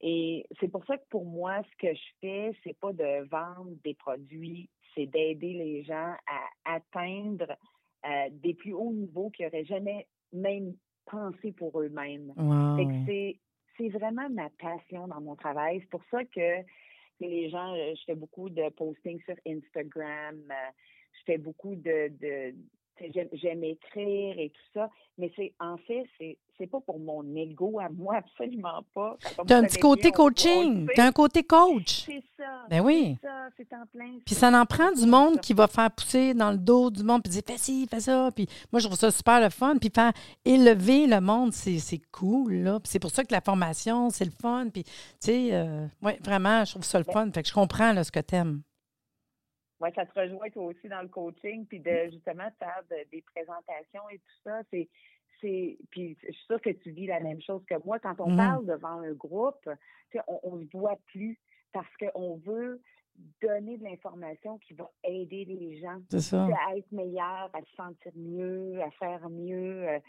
Et 0.01 0.45
c'est 0.59 0.67
pour 0.67 0.85
ça 0.85 0.97
que 0.97 1.07
pour 1.09 1.25
moi, 1.25 1.61
ce 1.63 1.87
que 1.87 1.93
je 1.93 2.05
fais, 2.21 2.51
c'est 2.63 2.77
pas 2.77 2.93
de 2.93 3.27
vendre 3.27 3.71
des 3.83 3.95
produits, 3.95 4.69
c'est 4.93 5.07
d'aider 5.07 5.53
les 5.53 5.83
gens 5.83 6.13
à 6.27 6.75
atteindre 6.75 7.57
euh, 8.05 8.29
des 8.31 8.53
plus 8.53 8.73
hauts 8.73 8.93
niveaux 8.93 9.31
qu'ils 9.31 9.47
n'auraient 9.47 9.65
jamais 9.65 10.07
même 10.31 10.75
pensé 11.05 11.51
pour 11.51 11.81
eux-mêmes. 11.81 12.31
Wow. 12.37 12.77
c'est, 13.07 13.39
c'est 13.77 13.89
vraiment 13.89 14.29
ma 14.29 14.49
passion 14.51 15.07
dans 15.07 15.21
mon 15.21 15.35
travail. 15.35 15.79
C'est 15.81 15.89
pour 15.89 16.03
ça 16.11 16.23
que 16.25 16.63
les 17.19 17.49
gens, 17.49 17.73
euh, 17.73 17.93
je 17.95 18.03
fais 18.05 18.15
beaucoup 18.15 18.49
de 18.49 18.69
posting 18.69 19.19
sur 19.23 19.35
Instagram, 19.47 20.35
euh, 20.51 20.71
je 21.13 21.23
fais 21.25 21.37
beaucoup 21.37 21.75
de, 21.75 22.53
j'aime, 23.33 23.63
écrire 23.63 24.39
et 24.39 24.49
tout 24.49 24.79
ça, 24.79 24.89
mais 25.17 25.31
c'est 25.35 25.53
en 25.59 25.77
fait, 25.77 26.05
c'est, 26.17 26.37
c'est 26.57 26.67
pas 26.67 26.79
pour 26.79 26.99
mon 26.99 27.23
ego 27.35 27.79
à 27.79 27.89
moi, 27.89 28.15
absolument 28.17 28.83
pas. 28.93 29.17
Tu 29.47 29.53
as 29.53 29.57
un 29.57 29.63
petit 29.63 29.79
côté 29.79 30.01
bien, 30.03 30.11
coaching, 30.11 30.87
tu 30.93 31.01
as 31.01 31.05
un 31.05 31.11
côté 31.11 31.43
coach. 31.43 32.05
C'est 32.05 32.23
ça. 32.37 32.65
Ben 32.69 32.81
oui. 32.81 33.17
C'est 33.21 33.27
ça, 33.27 33.49
c'est 33.57 33.73
en 33.73 33.85
plein. 33.85 34.19
Puis 34.25 34.35
ça 34.35 34.49
en 34.49 34.65
prend 34.65 34.91
du 34.91 35.05
monde 35.05 35.35
ça. 35.35 35.41
qui 35.41 35.53
va 35.53 35.67
faire 35.67 35.91
pousser 35.91 36.33
dans 36.33 36.51
le 36.51 36.57
dos 36.57 36.89
du 36.89 37.03
monde, 37.03 37.23
puis 37.23 37.31
dire 37.31 37.43
fais 37.45 37.57
ci, 37.57 37.87
fais 37.89 37.99
ça. 37.99 38.29
Puis 38.35 38.47
moi, 38.71 38.79
je 38.79 38.87
trouve 38.87 38.97
ça 38.97 39.11
super 39.11 39.39
le 39.39 39.49
fun. 39.49 39.77
Puis 39.79 39.91
faire 39.93 40.13
élever 40.45 41.07
le 41.07 41.21
monde, 41.21 41.53
c'est 41.53 42.01
cool. 42.11 42.53
Là. 42.53 42.79
Puis 42.79 42.89
c'est 42.91 42.99
pour 42.99 43.11
ça 43.11 43.23
que 43.23 43.33
la 43.33 43.41
formation, 43.41 44.09
c'est 44.09 44.25
le 44.25 44.31
fun. 44.31 44.67
Puis, 44.71 44.83
tu 44.83 44.91
sais, 45.19 45.49
euh, 45.53 45.85
ouais, 46.01 46.19
vraiment, 46.23 46.65
je 46.65 46.71
trouve 46.71 46.83
ça 46.83 46.99
le 46.99 47.05
Ben 47.05 47.13
fun. 47.13 47.31
Fait 47.33 47.43
que 47.43 47.49
je 47.49 47.53
comprends 47.53 47.93
là, 47.93 48.03
ce 48.03 48.11
que 48.11 48.19
t'aimes. 48.19 48.61
Oui, 49.79 49.89
ça 49.95 50.05
te 50.05 50.19
rejoint 50.19 50.49
toi 50.49 50.65
aussi 50.65 50.87
dans 50.87 51.01
le 51.01 51.07
coaching, 51.07 51.65
puis 51.67 51.79
de 51.79 52.09
justement 52.11 52.47
de 52.47 52.55
faire 52.57 52.81
de- 52.89 53.09
des 53.11 53.21
présentations 53.21 54.09
et 54.09 54.17
tout 54.17 54.41
ça. 54.43 54.61
C'est, 54.71 54.89
c'est, 55.39 55.77
puis 55.91 56.17
je 56.23 56.31
suis 56.31 56.45
sûre 56.45 56.61
que 56.61 56.71
tu 56.71 56.91
vis 56.91 57.05
la 57.07 57.19
même 57.19 57.41
chose 57.41 57.63
que 57.65 57.75
moi. 57.85 57.99
Quand 57.99 58.19
on 58.19 58.31
Mhm. 58.31 58.37
parle 58.37 58.65
devant 58.65 58.99
un 59.01 59.13
groupe, 59.13 59.61
tu 60.09 60.17
sais, 60.17 60.23
on, 60.27 60.39
on 60.43 60.59
se 60.59 60.65
voit 60.77 60.99
plus 61.07 61.37
parce 61.73 61.95
qu'on 61.97 62.37
veut 62.37 62.81
donner 63.41 63.77
de 63.77 63.83
l'information 63.83 64.57
qui 64.59 64.73
va 64.73 64.89
aider 65.03 65.45
les 65.45 65.79
gens 65.79 65.99
ça. 66.09 66.47
à 66.69 66.75
être 66.77 66.91
meilleur, 66.91 67.49
à 67.53 67.61
se 67.61 67.75
sentir 67.75 68.11
mieux, 68.15 68.81
à 68.81 68.89
faire 68.91 69.27
mieux. 69.29 69.87
Euh, 69.89 69.99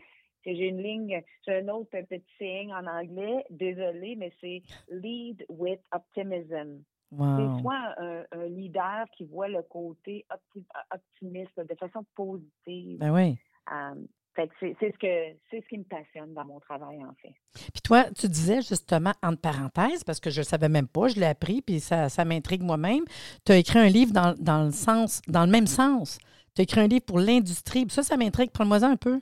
J'ai 0.44 0.68
une 0.68 0.82
ligne, 0.82 1.22
j'ai 1.46 1.56
un 1.56 1.68
autre 1.68 1.90
petit 1.90 2.24
saying 2.38 2.70
en 2.72 2.86
anglais, 2.86 3.44
désolé, 3.50 4.14
mais 4.16 4.32
c'est 4.40 4.62
lead 4.88 5.44
with 5.50 5.80
optimism. 5.92 6.82
C'est 7.10 7.16
Wow. 7.16 7.60
soit 7.60 7.94
un, 7.98 8.24
un 8.32 8.46
leader 8.48 9.06
qui 9.16 9.24
voit 9.24 9.48
le 9.48 9.62
côté 9.62 10.26
opti- 10.30 10.66
optimiste 10.92 11.58
de 11.58 11.74
façon 11.74 12.04
positive. 12.14 12.98
Ben 12.98 13.10
oui. 13.12 13.38
Euh, 13.72 13.94
fait 14.34 14.48
que 14.48 14.54
c'est 14.60 14.76
c'est 14.78 14.92
ce 14.92 14.98
que 14.98 15.38
c'est 15.50 15.62
ce 15.62 15.68
qui 15.68 15.78
me 15.78 15.84
passionne 15.84 16.34
dans 16.34 16.44
mon 16.44 16.60
travail 16.60 17.02
en 17.02 17.14
fait. 17.14 17.32
Puis 17.72 17.80
toi, 17.82 18.04
tu 18.12 18.28
disais 18.28 18.60
justement, 18.60 19.12
entre 19.22 19.40
parenthèses, 19.40 20.04
parce 20.04 20.20
que 20.20 20.28
je 20.30 20.40
ne 20.40 20.44
savais 20.44 20.68
même 20.68 20.86
pas, 20.86 21.08
je 21.08 21.18
l'ai 21.18 21.26
appris, 21.26 21.62
puis 21.62 21.80
ça, 21.80 22.08
ça 22.10 22.24
m'intrigue 22.26 22.62
moi-même. 22.62 23.04
Tu 23.44 23.52
as 23.52 23.56
écrit 23.56 23.78
un 23.78 23.88
livre 23.88 24.12
dans, 24.12 24.34
dans 24.38 24.64
le 24.66 24.70
sens, 24.70 25.22
dans 25.28 25.44
le 25.46 25.50
même 25.50 25.66
sens. 25.66 26.18
Tu 26.54 26.60
as 26.60 26.64
écrit 26.64 26.80
un 26.80 26.88
livre 26.88 27.06
pour 27.06 27.18
l'industrie. 27.18 27.86
Ça, 27.88 28.02
ça 28.02 28.16
m'intrigue. 28.18 28.50
Prends-moi 28.50 28.84
un 28.84 28.96
peu. 28.96 29.20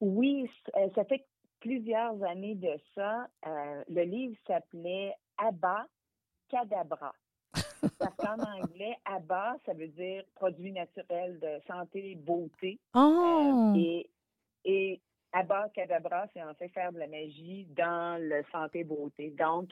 Oui, 0.00 0.48
euh, 0.76 0.88
ça 0.94 1.04
fait 1.06 1.24
plusieurs 1.60 2.22
années 2.24 2.54
de 2.54 2.70
ça. 2.94 3.28
Euh, 3.46 3.82
le 3.88 4.02
livre 4.02 4.36
s'appelait 4.46 5.14
Abba 5.38 5.86
Cadabra. 6.48 7.14
Parce 7.98 8.16
qu'en 8.16 8.38
anglais, 8.38 8.96
Abba, 9.04 9.56
ça 9.64 9.72
veut 9.74 9.88
dire 9.88 10.24
produit 10.34 10.72
naturel 10.72 11.38
de 11.40 11.60
santé, 11.66 12.16
beauté. 12.16 12.78
Euh, 12.94 13.00
Oh! 13.00 13.74
et, 13.76 14.10
et 14.64 15.00
Abba 15.32 15.68
Cadabra, 15.74 16.26
c'est 16.32 16.42
en 16.42 16.54
fait 16.54 16.68
faire 16.68 16.92
de 16.92 16.98
la 16.98 17.06
magie 17.06 17.66
dans 17.76 18.20
le 18.20 18.42
santé 18.50 18.84
beauté. 18.84 19.30
Donc, 19.30 19.70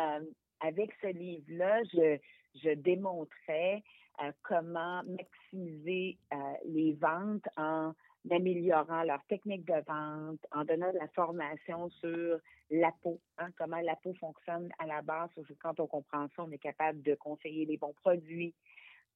euh, 0.00 0.20
avec 0.60 0.90
ce 1.00 1.06
livre-là, 1.08 1.82
je, 1.84 2.18
je 2.62 2.70
démontrais 2.74 3.82
euh, 4.22 4.32
comment 4.42 5.02
maximiser 5.04 6.18
euh, 6.32 6.36
les 6.66 6.92
ventes 6.94 7.48
en 7.56 7.92
améliorant 8.30 9.02
leur 9.04 9.24
technique 9.24 9.64
de 9.64 9.80
vente, 9.86 10.40
en 10.52 10.64
donnant 10.64 10.92
de 10.92 10.98
la 10.98 11.08
formation 11.08 11.88
sur 11.90 12.38
la 12.70 12.92
peau, 13.02 13.20
hein, 13.38 13.48
comment 13.56 13.80
la 13.80 13.96
peau 13.96 14.14
fonctionne 14.14 14.68
à 14.78 14.86
la 14.86 15.02
base. 15.02 15.30
Quand 15.60 15.78
on 15.80 15.86
comprend 15.86 16.26
ça, 16.36 16.44
on 16.44 16.50
est 16.50 16.58
capable 16.58 17.02
de 17.02 17.14
conseiller 17.14 17.64
les 17.64 17.76
bons 17.76 17.94
produits, 17.94 18.54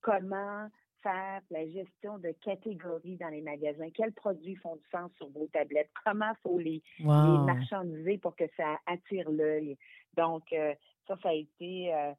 comment 0.00 0.68
faire 1.02 1.40
la 1.50 1.68
gestion 1.68 2.18
de 2.18 2.32
catégories 2.42 3.16
dans 3.16 3.28
les 3.28 3.42
magasins, 3.42 3.90
quels 3.90 4.12
produits 4.12 4.54
font 4.56 4.76
du 4.76 4.84
sens 4.90 5.10
sur 5.16 5.28
vos 5.30 5.48
tablettes, 5.48 5.90
comment 6.04 6.32
faut 6.42 6.58
les, 6.58 6.82
les 6.98 7.04
marchandiser 7.04 8.18
pour 8.18 8.36
que 8.36 8.44
ça 8.56 8.78
attire 8.86 9.30
l'œil? 9.30 9.76
Donc, 10.16 10.44
euh, 10.52 10.74
ça, 11.08 11.16
ça 11.22 11.30
a 11.30 11.34
été 11.34 11.92
euh, 11.92 12.12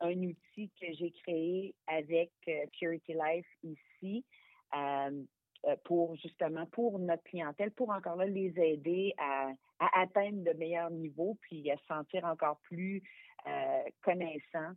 un 0.00 0.18
outil 0.22 0.70
que 0.80 0.86
j'ai 0.92 1.12
créé 1.22 1.74
avec 1.86 2.32
euh, 2.48 2.66
Purity 2.72 3.12
Life 3.12 3.46
ici. 3.62 4.24
Euh, 5.66 5.76
pour 5.84 6.14
justement 6.16 6.66
pour 6.66 6.98
notre 6.98 7.22
clientèle, 7.24 7.70
pour 7.70 7.90
encore 7.90 8.16
là 8.16 8.26
les 8.26 8.52
aider 8.58 9.14
à, 9.16 9.48
à 9.78 10.02
atteindre 10.02 10.44
de 10.44 10.52
meilleurs 10.58 10.90
niveaux, 10.90 11.38
puis 11.40 11.70
à 11.70 11.76
se 11.78 11.86
sentir 11.86 12.24
encore 12.24 12.58
plus 12.64 13.02
connaissants 14.00 14.72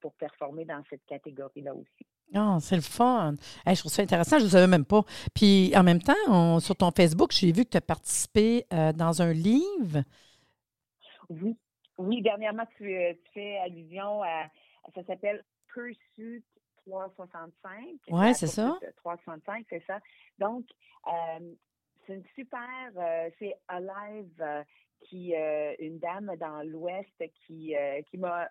pour 0.00 0.14
performer 0.14 0.64
dans 0.64 0.80
cette 0.88 1.04
catégorie-là 1.04 1.74
aussi. 1.74 2.06
Ah, 2.32 2.58
c'est 2.60 2.76
le 2.76 2.80
fun. 2.82 3.34
je 3.66 3.78
trouve 3.80 3.90
ça 3.90 4.02
intéressant, 4.02 4.38
je 4.38 4.44
ne 4.44 4.50
savais 4.50 4.68
même 4.68 4.84
pas. 4.84 5.02
Puis 5.34 5.72
en 5.76 5.82
même 5.82 6.00
temps, 6.00 6.60
sur 6.60 6.76
ton 6.76 6.92
Facebook, 6.92 7.32
j'ai 7.32 7.50
vu 7.50 7.64
que 7.64 7.70
tu 7.70 7.76
as 7.76 7.80
participé 7.80 8.66
dans 8.70 9.20
un 9.20 9.32
livre. 9.32 10.04
Oui, 11.28 11.56
oui, 11.98 12.22
dernièrement, 12.22 12.66
tu, 12.76 12.96
fais 13.32 13.58
allusion 13.58 14.22
à, 14.22 14.46
ça 14.94 15.04
s'appelle 15.04 15.44
Pursuit 15.72 16.44
365. 16.86 18.00
Oui, 18.08 18.34
c'est 18.34 18.46
ça. 18.46 18.78
365, 18.96 19.66
c'est 19.68 19.84
ça. 19.86 20.00
Donc, 20.38 20.64
euh, 21.06 21.54
c'est 22.06 22.14
une 22.14 22.24
super, 22.34 22.90
euh, 22.96 23.30
c'est 23.38 23.54
Alive, 23.68 24.40
euh, 24.40 24.62
qui, 25.00 25.34
une 25.80 25.98
dame 25.98 26.32
dans 26.40 26.62
l'Ouest 26.66 27.22
qui, 27.46 27.74
qui 28.10 28.18
m'a 28.18 28.48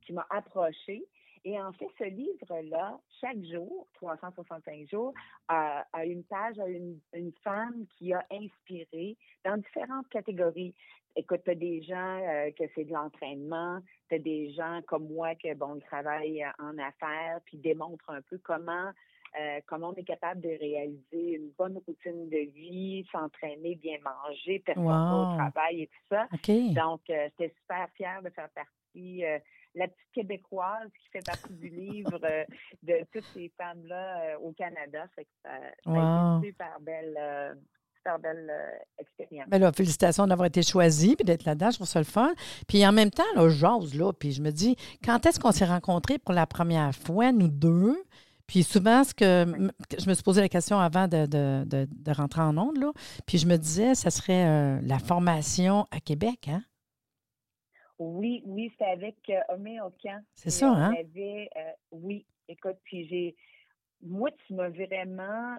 qui 0.00 0.12
m'a 0.14 0.26
approché. 0.30 1.04
Et 1.44 1.60
en 1.60 1.72
fait, 1.72 1.88
ce 1.98 2.04
livre-là, 2.04 2.98
chaque 3.20 3.42
jour, 3.44 3.86
365 3.94 4.88
jours, 4.88 5.12
a, 5.48 5.84
une 6.04 6.22
page, 6.24 6.58
a 6.58 6.68
une, 6.68 6.98
une, 7.14 7.32
femme 7.42 7.84
qui 7.96 8.12
a 8.12 8.24
inspiré 8.30 9.16
dans 9.44 9.56
différentes 9.56 10.08
catégories. 10.08 10.74
Écoute, 11.16 11.40
tu 11.44 11.50
as 11.50 11.54
des 11.54 11.82
gens 11.82 12.20
euh, 12.22 12.50
que 12.52 12.64
c'est 12.74 12.84
de 12.84 12.92
l'entraînement, 12.92 13.80
tu 14.08 14.14
as 14.14 14.18
des 14.18 14.52
gens 14.52 14.80
comme 14.86 15.08
moi 15.08 15.34
que, 15.34 15.52
bon, 15.54 15.74
ils 15.76 15.82
travaillent 15.82 16.46
en 16.58 16.78
affaires, 16.78 17.40
puis 17.44 17.58
démontrent 17.58 18.10
un 18.10 18.22
peu 18.22 18.38
comment, 18.38 18.90
euh, 19.38 19.60
comment 19.66 19.90
on 19.90 19.94
est 19.94 20.04
capable 20.04 20.40
de 20.40 20.48
réaliser 20.48 21.36
une 21.36 21.50
bonne 21.58 21.78
routine 21.86 22.28
de 22.30 22.50
vie, 22.52 23.04
s'entraîner, 23.10 23.74
bien 23.74 23.98
manger, 24.04 24.60
performer 24.60 24.88
au 24.88 25.36
travail 25.36 25.82
et 25.82 25.86
tout 25.88 26.06
ça. 26.08 26.28
Donc, 26.72 27.00
euh, 27.10 27.28
j'étais 27.30 27.52
super 27.60 27.88
fière 27.96 28.22
de 28.22 28.30
faire 28.30 28.48
partie 28.50 29.24
la 29.74 29.88
petite 29.88 30.12
québécoise 30.12 30.88
qui 31.00 31.08
fait 31.10 31.24
partie 31.24 31.54
du 31.54 31.68
livre 31.68 32.18
de 32.82 33.06
toutes 33.12 33.24
ces 33.34 33.50
femmes-là 33.56 34.38
au 34.40 34.52
Canada. 34.52 35.06
Fait 35.14 35.24
que 35.24 35.30
ça, 35.42 35.50
une 35.86 36.44
super 36.44 36.80
belle, 36.80 37.56
super 38.02 38.18
belle 38.18 38.50
euh, 38.50 38.78
expérience. 38.98 39.48
Bien 39.48 39.58
là, 39.58 39.72
félicitations 39.72 40.26
d'avoir 40.26 40.46
été 40.46 40.62
choisie 40.62 41.16
puis 41.16 41.24
d'être 41.24 41.44
là-dedans. 41.44 41.70
Je 41.70 41.76
trouve 41.76 41.88
ça 41.88 42.00
le 42.00 42.04
fun. 42.04 42.32
Puis 42.66 42.86
en 42.86 42.92
même 42.92 43.10
temps, 43.10 43.22
là, 43.34 43.48
j'ose, 43.48 43.94
là, 43.94 44.12
puis 44.12 44.32
je 44.32 44.42
me 44.42 44.50
dis, 44.50 44.76
quand 45.04 45.24
est-ce 45.24 45.38
qu'on 45.38 45.52
s'est 45.52 45.64
rencontrés 45.64 46.18
pour 46.18 46.34
la 46.34 46.46
première 46.46 46.94
fois, 46.94 47.32
nous 47.32 47.48
deux? 47.48 47.96
Puis 48.46 48.64
souvent, 48.64 49.04
ce 49.04 49.14
que 49.14 49.70
je 49.98 50.08
me 50.08 50.14
suis 50.14 50.22
posé 50.22 50.40
la 50.40 50.48
question 50.48 50.78
avant 50.78 51.06
de, 51.08 51.26
de, 51.26 51.64
de, 51.64 52.12
rentrer 52.12 52.42
en 52.42 52.58
onde, 52.58 52.76
là, 52.76 52.92
puis 53.24 53.38
je 53.38 53.46
me 53.46 53.56
disais, 53.56 53.94
ça 53.94 54.10
serait 54.10 54.46
euh, 54.46 54.80
la 54.82 54.98
formation 54.98 55.86
à 55.90 56.00
Québec, 56.00 56.48
hein? 56.48 56.62
Oui, 57.98 58.42
oui, 58.46 58.70
c'était 58.72 58.90
avec 58.90 59.16
euh, 59.30 59.40
Omé. 59.54 59.78
C'est 60.34 60.50
ça, 60.50 60.70
hein? 60.70 60.92
Avait, 60.98 61.50
oui, 61.90 62.26
écoute, 62.48 62.76
puis 62.84 63.06
j'ai. 63.06 63.36
Moi, 64.04 64.30
tu 64.46 64.54
m'as 64.54 64.68
vraiment 64.68 65.56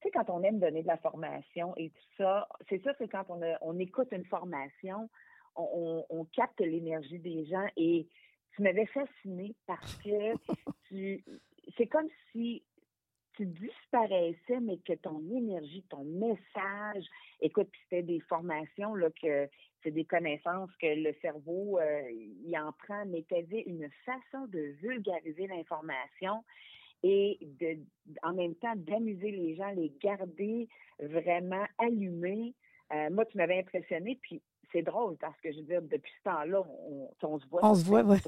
tu 0.00 0.08
sais, 0.08 0.10
quand 0.10 0.28
on 0.30 0.42
aime 0.42 0.58
donner 0.58 0.82
de 0.82 0.86
la 0.86 0.98
formation 0.98 1.74
et 1.76 1.90
tout 1.90 2.08
ça, 2.18 2.46
c'est 2.68 2.82
ça, 2.82 2.92
c'est 2.98 3.08
quand 3.08 3.24
on, 3.28 3.40
on 3.62 3.78
écoute 3.78 4.08
une 4.12 4.26
formation, 4.26 5.08
on, 5.56 6.26
capte 6.32 6.60
l'énergie 6.60 7.18
des 7.18 7.46
gens 7.46 7.66
et 7.76 8.06
tu 8.54 8.62
m'avais 8.62 8.86
fasciné 8.86 9.54
parce 9.66 9.96
que 9.96 10.34
tu, 10.88 11.24
c'est 11.76 11.86
comme 11.86 12.08
si 12.30 12.62
tu 13.36 13.46
disparaissais, 13.46 14.60
mais 14.60 14.78
que 14.78 14.94
ton 14.94 15.20
énergie, 15.30 15.84
ton 15.88 16.04
message, 16.04 17.04
écoute, 17.40 17.68
c'était 17.82 18.02
des 18.02 18.20
formations, 18.20 18.94
là, 18.94 19.08
que 19.10 19.48
c'est 19.82 19.90
des 19.90 20.04
connaissances 20.04 20.70
que 20.80 20.86
le 20.86 21.14
cerveau, 21.20 21.78
euh, 21.78 22.02
il 22.10 22.56
en 22.58 22.72
prend, 22.72 23.04
mais 23.06 23.24
tu 23.28 23.34
avais 23.34 23.62
une 23.62 23.88
façon 24.04 24.46
de 24.48 24.74
vulgariser 24.80 25.46
l'information 25.46 26.42
et 27.02 27.38
de, 27.40 27.78
en 28.22 28.32
même 28.32 28.54
temps 28.56 28.74
d'amuser 28.74 29.30
les 29.30 29.54
gens, 29.54 29.70
les 29.70 29.92
garder 30.02 30.68
vraiment 30.98 31.64
allumés. 31.78 32.54
Euh, 32.92 33.10
moi, 33.10 33.24
tu 33.26 33.36
m'avais 33.36 33.58
impressionné, 33.58 34.18
puis 34.22 34.42
c'est 34.72 34.82
drôle 34.82 35.16
parce 35.18 35.38
que 35.40 35.52
je 35.52 35.58
veux 35.58 35.64
dire, 35.64 35.82
depuis 35.82 36.12
ce 36.18 36.22
temps-là, 36.24 36.62
on, 36.62 37.10
on, 37.22 37.38
se 37.38 37.46
voit. 37.46 37.60
On 37.64 37.74
se 37.74 37.84
voit, 37.84 38.02
oui. 38.02 38.18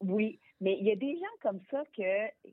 oui, 0.00 0.40
mais 0.60 0.76
il 0.80 0.86
y 0.86 0.92
a 0.92 0.96
des 0.96 1.14
gens 1.14 1.36
comme 1.42 1.60
ça 1.70 1.84
que 1.96 2.48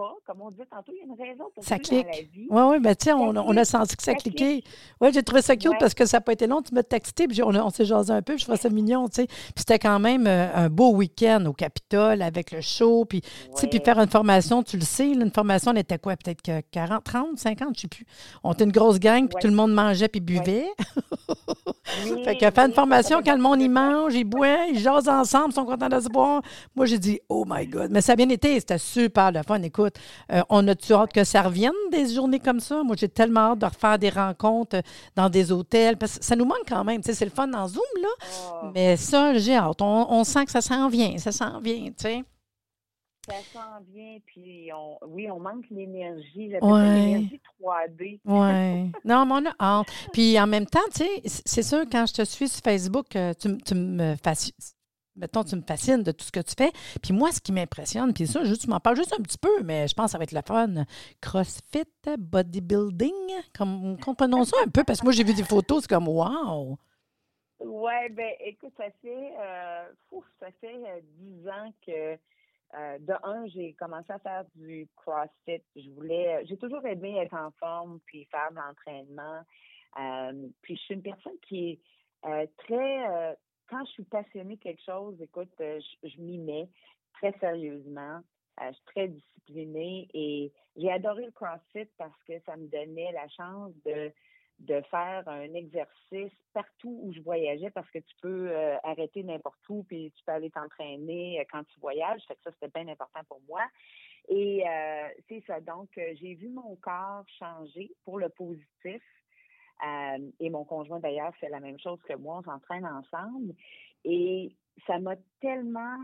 pas, 0.00 0.14
comme 0.26 0.40
on 0.40 0.50
disait 0.50 0.64
tantôt, 0.64 0.92
il 0.94 0.98
y 0.98 1.02
a 1.02 1.04
une 1.04 1.30
raison 1.30 1.44
pour 1.54 1.62
ça 1.62 1.78
clique. 1.78 2.06
dans 2.06 2.10
la 2.10 2.22
vie. 2.22 2.46
Oui, 2.48 2.62
oui, 2.70 2.80
ben 2.80 2.94
tiens, 2.94 3.18
on, 3.18 3.36
on, 3.36 3.56
a 3.56 3.64
senti 3.66 3.96
que 3.96 4.02
ça, 4.02 4.14
cliquait. 4.14 4.62
Oui, 4.98 5.10
j'ai 5.12 5.22
trouvé 5.22 5.42
ça 5.42 5.56
cute 5.56 5.74
parce 5.78 5.92
que 5.92 6.06
ça 6.06 6.16
n'a 6.16 6.20
pas 6.22 6.32
été 6.32 6.46
long. 6.46 6.62
Tu 6.62 6.74
m'as 6.74 6.82
texté, 6.82 7.28
puis 7.28 7.42
on, 7.42 7.48
on 7.48 7.68
s'est 7.68 7.84
jasé 7.84 8.10
un 8.10 8.22
peu, 8.22 8.32
puis 8.32 8.40
je 8.40 8.44
trouvais 8.44 8.58
ça 8.58 8.70
mignon, 8.70 9.08
tu 9.08 9.16
sais. 9.16 9.26
Puis 9.26 9.54
c'était 9.58 9.78
quand 9.78 9.98
même 9.98 10.26
euh, 10.26 10.48
un 10.54 10.70
beau 10.70 10.94
week-end 10.94 11.44
au 11.46 11.52
Capitole 11.52 12.22
avec 12.22 12.50
le 12.50 12.62
show, 12.62 13.04
puis, 13.04 13.20
tu 13.20 13.28
sais, 13.54 13.66
puis 13.66 13.80
faire 13.84 13.98
une 13.98 14.08
formation, 14.08 14.62
tu 14.62 14.78
le 14.78 14.84
sais, 14.84 15.10
une 15.10 15.30
formation, 15.30 15.72
on 15.72 15.76
était 15.76 15.98
quoi, 15.98 16.16
peut-être 16.16 16.40
que 16.40 16.62
40, 16.70 17.04
30, 17.04 17.38
50, 17.38 17.58
je 17.58 17.64
ne 17.68 17.74
sais 17.74 17.88
plus. 17.88 18.06
On 18.42 18.52
était 18.52 18.64
une 18.64 18.72
grosse 18.72 19.00
gang, 19.00 19.28
puis 19.28 19.36
tout 19.38 19.48
le 19.48 19.54
monde 19.54 19.74
mangeait 19.74 20.08
puis 20.08 20.20
buvait. 20.20 20.66
fait 22.24 22.36
que 22.38 22.50
faire 22.50 22.66
une 22.66 22.72
formation, 22.72 23.20
quand 23.22 23.36
le 23.36 23.42
monde 23.42 23.60
y 23.60 23.68
mange, 23.68 24.14
il 24.14 24.24
boit, 24.24 24.66
ils 24.72 24.78
jasent 24.78 25.08
ensemble, 25.08 25.50
ils 25.50 25.54
sont 25.54 25.66
contents 25.66 25.88
de 25.90 26.00
se 26.00 26.08
boire. 26.08 26.40
Moi, 26.74 26.86
j'ai 26.86 26.98
dit, 26.98 27.20
oh 27.28 27.44
my 27.46 27.66
God. 27.66 27.90
Mais 27.90 28.00
ça 28.00 28.12
a 28.12 28.16
bien 28.16 28.30
été, 28.30 28.58
c'était 28.58 28.78
super 28.78 29.30
le 29.30 29.42
fun 29.42 29.60
écoute, 29.62 29.89
euh, 30.32 30.42
on 30.48 30.66
a-tu 30.68 30.92
hâte 30.92 31.12
que 31.12 31.24
ça 31.24 31.42
revienne 31.42 31.72
des 31.90 32.14
journées 32.14 32.40
comme 32.40 32.60
ça? 32.60 32.82
Moi, 32.82 32.96
j'ai 32.98 33.08
tellement 33.08 33.52
hâte 33.52 33.58
de 33.58 33.66
refaire 33.66 33.98
des 33.98 34.10
rencontres 34.10 34.76
euh, 34.76 34.82
dans 35.16 35.28
des 35.28 35.52
hôtels, 35.52 35.96
parce 35.96 36.18
que 36.18 36.24
ça 36.24 36.36
nous 36.36 36.44
manque 36.44 36.68
quand 36.68 36.84
même. 36.84 37.02
c'est 37.02 37.24
le 37.24 37.30
fun 37.30 37.52
en 37.52 37.68
Zoom, 37.68 37.82
là. 38.00 38.08
Ah. 38.20 38.70
Mais 38.74 38.96
ça, 38.96 39.36
j'ai 39.38 39.56
hâte. 39.56 39.80
On, 39.80 40.24
sent 40.24 40.44
que 40.44 40.50
ça 40.50 40.60
s'en 40.60 40.88
vient, 40.88 41.16
ça 41.18 41.32
s'en 41.32 41.60
vient, 41.60 41.86
tu 41.86 41.94
sais. 41.98 42.22
Ça 43.28 43.34
s'en 43.52 43.84
vient, 43.92 44.16
puis 44.26 44.70
oui, 45.06 45.30
on 45.30 45.38
manque 45.38 45.66
l'énergie, 45.70 46.48
l'énergie 46.48 47.40
3D. 47.62 48.20
Oui. 48.24 48.92
non, 49.04 49.26
mais 49.26 49.32
on 49.32 49.46
a 49.46 49.54
hâte. 49.60 49.88
Puis 50.12 50.40
en 50.40 50.46
même 50.46 50.66
temps, 50.66 50.80
tu 50.94 51.04
sais, 51.04 51.40
c'est 51.44 51.62
sûr, 51.62 51.84
quand 51.90 52.06
je 52.06 52.14
te 52.14 52.24
suis 52.24 52.48
sur 52.48 52.62
Facebook, 52.62 53.14
euh, 53.16 53.32
tu, 53.38 53.56
tu 53.58 53.74
me 53.74 54.16
fascines 54.16 54.54
mettons, 55.20 55.44
tu 55.44 55.56
me 55.56 55.62
fascines 55.62 56.02
de 56.02 56.12
tout 56.12 56.24
ce 56.24 56.32
que 56.32 56.40
tu 56.40 56.54
fais. 56.56 56.72
Puis 57.02 57.12
moi, 57.12 57.30
ce 57.32 57.40
qui 57.40 57.52
m'impressionne, 57.52 58.12
puis 58.12 58.26
ça, 58.26 58.44
juste, 58.44 58.62
tu 58.62 58.68
m'en 58.68 58.80
parles 58.80 58.96
juste 58.96 59.14
un 59.18 59.22
petit 59.22 59.38
peu, 59.38 59.62
mais 59.62 59.86
je 59.86 59.94
pense 59.94 60.06
que 60.06 60.12
ça 60.12 60.18
va 60.18 60.24
être 60.24 60.32
le 60.32 60.42
fun. 60.46 60.84
CrossFit, 61.20 61.84
bodybuilding, 62.18 63.12
comme, 63.56 63.98
comprenons 64.00 64.44
ça 64.44 64.56
un 64.64 64.70
peu, 64.70 64.84
parce 64.84 65.00
que 65.00 65.04
moi, 65.04 65.12
j'ai 65.12 65.24
vu 65.24 65.34
des 65.34 65.44
photos, 65.44 65.82
c'est 65.82 65.88
comme 65.88 66.08
wow! 66.08 66.78
Oui, 67.60 68.08
ben 68.12 68.32
écoute, 68.40 68.72
ça 68.76 68.90
fait, 69.02 69.32
euh, 69.38 69.84
ça 70.40 70.50
fait 70.60 70.74
euh, 70.74 71.00
dix 71.18 71.46
ans 71.46 71.70
que, 71.86 72.16
euh, 72.74 72.98
de 73.00 73.12
un, 73.22 73.46
j'ai 73.48 73.74
commencé 73.74 74.10
à 74.10 74.18
faire 74.18 74.44
du 74.54 74.88
CrossFit. 74.96 75.62
Je 75.76 75.90
voulais, 75.90 76.42
j'ai 76.46 76.56
toujours 76.56 76.84
aimé 76.86 77.18
être 77.18 77.34
en 77.34 77.50
forme, 77.52 78.00
puis 78.06 78.24
faire 78.30 78.50
de 78.50 78.56
l'entraînement. 78.56 79.42
puis 80.62 80.76
je 80.76 80.80
suis 80.80 80.94
une 80.94 81.02
personne 81.02 81.38
qui 81.46 81.78
est 82.24 82.50
très 82.56 83.36
quand 83.70 83.84
je 83.86 83.92
suis 83.92 84.04
passionnée 84.04 84.56
quelque 84.56 84.82
chose, 84.82 85.14
écoute, 85.22 85.52
euh, 85.60 85.80
je, 86.02 86.20
m'y 86.20 86.38
mets 86.38 86.68
très 87.14 87.32
sérieusement. 87.38 88.20
Euh, 88.60 88.68
je 88.68 88.72
suis 88.72 88.84
très 88.86 89.08
disciplinée 89.08 90.08
et 90.12 90.52
j'ai 90.76 90.90
adoré 90.90 91.24
le 91.24 91.30
CrossFit 91.30 91.88
parce 91.96 92.22
que 92.24 92.38
ça 92.40 92.56
me 92.56 92.66
donnait 92.66 93.12
la 93.12 93.28
chance 93.28 93.72
de, 93.86 94.12
de 94.58 94.80
faire 94.90 95.22
un 95.28 95.54
exercice 95.54 96.32
partout 96.52 96.98
où 97.02 97.12
je 97.12 97.20
voyageais 97.20 97.70
parce 97.70 97.88
que 97.90 98.00
tu 98.00 98.14
peux 98.20 98.50
euh, 98.50 98.76
arrêter 98.82 99.22
n'importe 99.22 99.66
où 99.68 99.84
puis 99.84 100.12
tu 100.16 100.24
peux 100.24 100.32
aller 100.32 100.50
t'entraîner 100.50 101.46
quand 101.50 101.62
tu 101.64 101.78
voyages. 101.80 102.22
Fait 102.26 102.34
que 102.34 102.42
ça, 102.42 102.50
c'était 102.52 102.82
bien 102.82 102.92
important 102.92 103.20
pour 103.28 103.40
moi. 103.48 103.62
Et 104.28 104.62
c'est 105.28 105.42
ça. 105.46 105.60
Donc, 105.60 105.88
j'ai 105.96 106.34
vu 106.34 106.50
mon 106.50 106.76
corps 106.76 107.24
changer 107.38 107.90
pour 108.04 108.18
le 108.18 108.28
positif. 108.28 109.02
Euh, 109.86 110.30
et 110.40 110.50
mon 110.50 110.64
conjoint, 110.64 111.00
d'ailleurs, 111.00 111.34
fait 111.36 111.48
la 111.48 111.60
même 111.60 111.78
chose 111.78 112.00
que 112.02 112.14
moi. 112.14 112.38
On 112.38 112.42
s'entraîne 112.42 112.86
ensemble. 112.86 113.54
Et 114.04 114.54
ça 114.86 114.98
m'a 114.98 115.16
tellement 115.40 115.98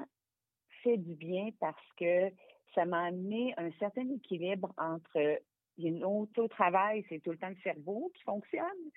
fait 0.82 0.96
du 0.96 1.14
bien 1.14 1.50
parce 1.60 1.92
que 1.96 2.30
ça 2.74 2.84
m'a 2.84 3.04
amené 3.04 3.54
un 3.56 3.70
certain 3.78 4.08
équilibre 4.10 4.72
entre 4.76 5.40
une 5.78 6.04
autre 6.04 6.42
au 6.42 6.48
travail, 6.48 7.04
c'est 7.08 7.20
tout 7.22 7.32
le 7.32 7.38
temps 7.38 7.48
le 7.48 7.56
cerveau 7.62 8.10
qui 8.14 8.22
fonctionne. 8.22 8.90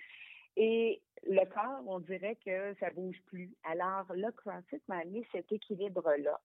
Et 0.56 1.02
le 1.28 1.46
corps, 1.46 1.84
on 1.88 2.00
dirait 2.00 2.38
que 2.46 2.74
ça 2.80 2.90
bouge 2.92 3.18
plus. 3.28 3.54
Alors, 3.64 4.06
le 4.14 4.32
CrossFit 4.32 4.82
m'a 4.88 5.00
amené 5.00 5.26
cet 5.32 5.52
équilibre-là. 5.52 6.40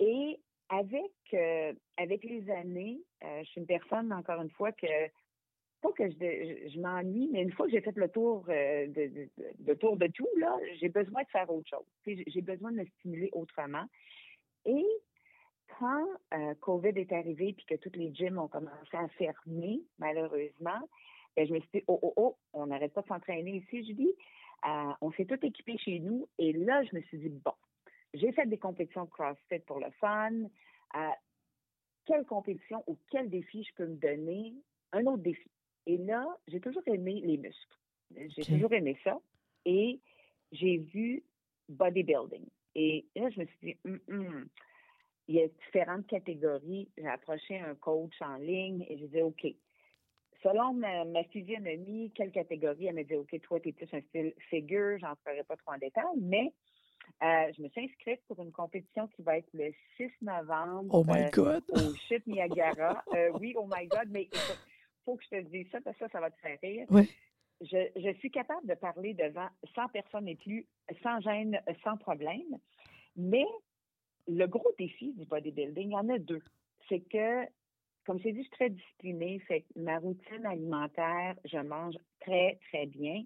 Et 0.00 0.40
avec, 0.68 1.12
euh, 1.32 1.72
avec 1.96 2.24
les 2.24 2.50
années, 2.50 3.00
euh, 3.22 3.40
je 3.44 3.50
suis 3.50 3.60
une 3.60 3.66
personne, 3.66 4.12
encore 4.12 4.40
une 4.40 4.50
fois, 4.50 4.72
que 4.72 4.86
que 5.92 6.08
je, 6.08 6.80
m'ennuie, 6.80 7.28
mais 7.32 7.42
une 7.42 7.52
fois 7.52 7.66
que 7.66 7.72
j'ai 7.72 7.80
fait 7.80 7.96
le 7.96 8.08
tour 8.08 8.44
euh, 8.48 8.86
de, 8.86 9.74
tour 9.74 9.96
de 9.96 10.06
tout, 10.06 10.28
j'ai 10.80 10.88
besoin 10.88 11.22
de 11.22 11.28
faire 11.28 11.50
autre 11.50 11.68
chose. 11.68 11.86
J'ai 12.06 12.40
besoin 12.40 12.72
de 12.72 12.78
me 12.78 12.84
stimuler 12.98 13.30
autrement. 13.32 13.84
Et 14.64 14.84
quand 15.78 16.06
euh, 16.34 16.54
COVID 16.60 16.92
est 16.96 17.12
arrivé 17.12 17.52
puis 17.52 17.66
que 17.66 17.74
tous 17.74 17.96
les 17.96 18.14
gyms 18.14 18.38
ont 18.38 18.48
commencé 18.48 18.96
à 18.96 19.08
fermer, 19.08 19.82
malheureusement, 19.98 20.88
ben, 21.36 21.46
je 21.46 21.52
me 21.52 21.60
suis 21.60 21.68
dit, 21.74 21.84
oh, 21.88 21.98
oh, 22.02 22.12
oh, 22.16 22.36
on 22.52 22.66
n'arrête 22.66 22.92
pas 22.92 23.02
de 23.02 23.08
s'entraîner 23.08 23.56
ici, 23.56 23.86
je 23.86 23.92
dis. 23.92 24.14
Euh, 24.66 24.92
on 25.00 25.12
s'est 25.12 25.26
tout 25.26 25.38
équipé 25.44 25.76
chez 25.78 25.98
nous. 25.98 26.28
Et 26.38 26.52
là, 26.52 26.82
je 26.84 26.96
me 26.96 27.02
suis 27.02 27.18
dit, 27.18 27.28
bon, 27.28 27.52
j'ai 28.14 28.32
fait 28.32 28.46
des 28.46 28.58
compétitions 28.58 29.06
CrossFit 29.06 29.58
pour 29.66 29.80
le 29.80 29.90
fun. 30.00 30.32
Euh, 30.96 31.08
quelle 32.06 32.24
compétition 32.24 32.82
ou 32.86 32.96
quel 33.10 33.28
défi 33.28 33.64
je 33.64 33.74
peux 33.74 33.86
me 33.86 33.96
donner? 33.96 34.54
Un 34.92 35.06
autre 35.06 35.22
défi. 35.22 35.50
Et 35.86 35.98
là, 35.98 36.26
j'ai 36.48 36.60
toujours 36.60 36.82
aimé 36.86 37.20
les 37.24 37.36
muscles. 37.36 37.78
J'ai 38.14 38.44
toujours 38.44 38.72
aimé 38.72 38.96
ça. 39.04 39.18
Et 39.64 40.00
j'ai 40.52 40.78
vu 40.78 41.22
bodybuilding. 41.68 42.46
Et 42.74 43.06
là, 43.16 43.30
je 43.30 43.40
me 43.40 43.46
suis 43.46 43.58
dit, 43.62 43.76
hum, 43.84 44.00
hum, 44.08 44.48
il 45.28 45.36
y 45.36 45.42
a 45.42 45.48
différentes 45.48 46.06
catégories. 46.06 46.88
J'ai 46.96 47.06
approché 47.06 47.58
un 47.58 47.74
coach 47.74 48.14
en 48.20 48.36
ligne 48.36 48.84
et 48.88 48.98
j'ai 48.98 49.08
dit, 49.08 49.22
OK, 49.22 49.46
selon 50.42 50.74
ma, 50.74 51.24
physionomie, 51.24 52.12
quelle 52.14 52.30
catégorie? 52.30 52.86
Elle 52.86 52.96
m'a 52.96 53.04
dit, 53.04 53.16
OK, 53.16 53.40
toi, 53.42 53.60
tu 53.60 53.70
es 53.70 53.72
plus 53.72 53.88
un 53.92 54.00
style 54.02 54.34
figure, 54.50 54.98
j'en 54.98 55.14
ferai 55.24 55.42
pas 55.44 55.56
trop 55.56 55.72
en 55.72 55.78
détail, 55.78 56.04
mais 56.20 56.52
euh, 57.22 57.52
je 57.56 57.62
me 57.62 57.68
suis 57.68 57.84
inscrite 57.84 58.20
pour 58.28 58.40
une 58.40 58.52
compétition 58.52 59.08
qui 59.08 59.22
va 59.22 59.38
être 59.38 59.48
le 59.54 59.72
6 59.96 60.10
novembre. 60.22 60.88
Oh 60.92 61.04
my 61.06 61.30
God! 61.30 61.62
au 61.70 61.94
Chute 62.08 62.26
Niagara. 62.26 63.02
Euh, 63.14 63.30
oui, 63.40 63.54
oh 63.56 63.66
my 63.66 63.86
God, 63.86 64.08
mais 64.10 64.28
faut 65.04 65.16
que 65.16 65.24
je 65.24 65.36
te 65.36 65.40
dise 65.42 65.66
ça 65.70 65.80
parce 65.80 65.96
que 65.96 66.04
ça, 66.06 66.10
ça 66.10 66.20
va 66.20 66.30
te 66.30 66.40
faire 66.40 66.58
rire. 66.62 66.86
Oui. 66.90 67.10
Je, 67.60 67.88
je, 67.96 68.12
suis 68.18 68.30
capable 68.30 68.66
de 68.66 68.74
parler 68.74 69.14
devant 69.14 69.48
100 69.74 69.88
personnes 69.88 70.28
et 70.28 70.36
plus, 70.36 70.66
sans 71.02 71.20
gêne, 71.20 71.60
sans 71.82 71.96
problème. 71.96 72.58
Mais 73.16 73.46
le 74.26 74.46
gros 74.46 74.72
défi 74.78 75.12
du 75.12 75.24
bodybuilding, 75.24 75.88
il 75.88 75.92
y 75.92 75.96
en 75.96 76.08
a 76.08 76.18
deux. 76.18 76.42
C'est 76.88 77.00
que, 77.00 77.44
comme 78.04 78.18
je 78.18 78.28
dit, 78.28 78.36
je 78.36 78.42
suis 78.42 78.50
très 78.50 78.70
disciplinée. 78.70 79.38
Fait 79.40 79.62
que 79.62 79.78
ma 79.78 79.98
routine 79.98 80.44
alimentaire, 80.44 81.36
je 81.44 81.58
mange 81.58 81.94
très, 82.20 82.58
très 82.68 82.86
bien. 82.86 83.22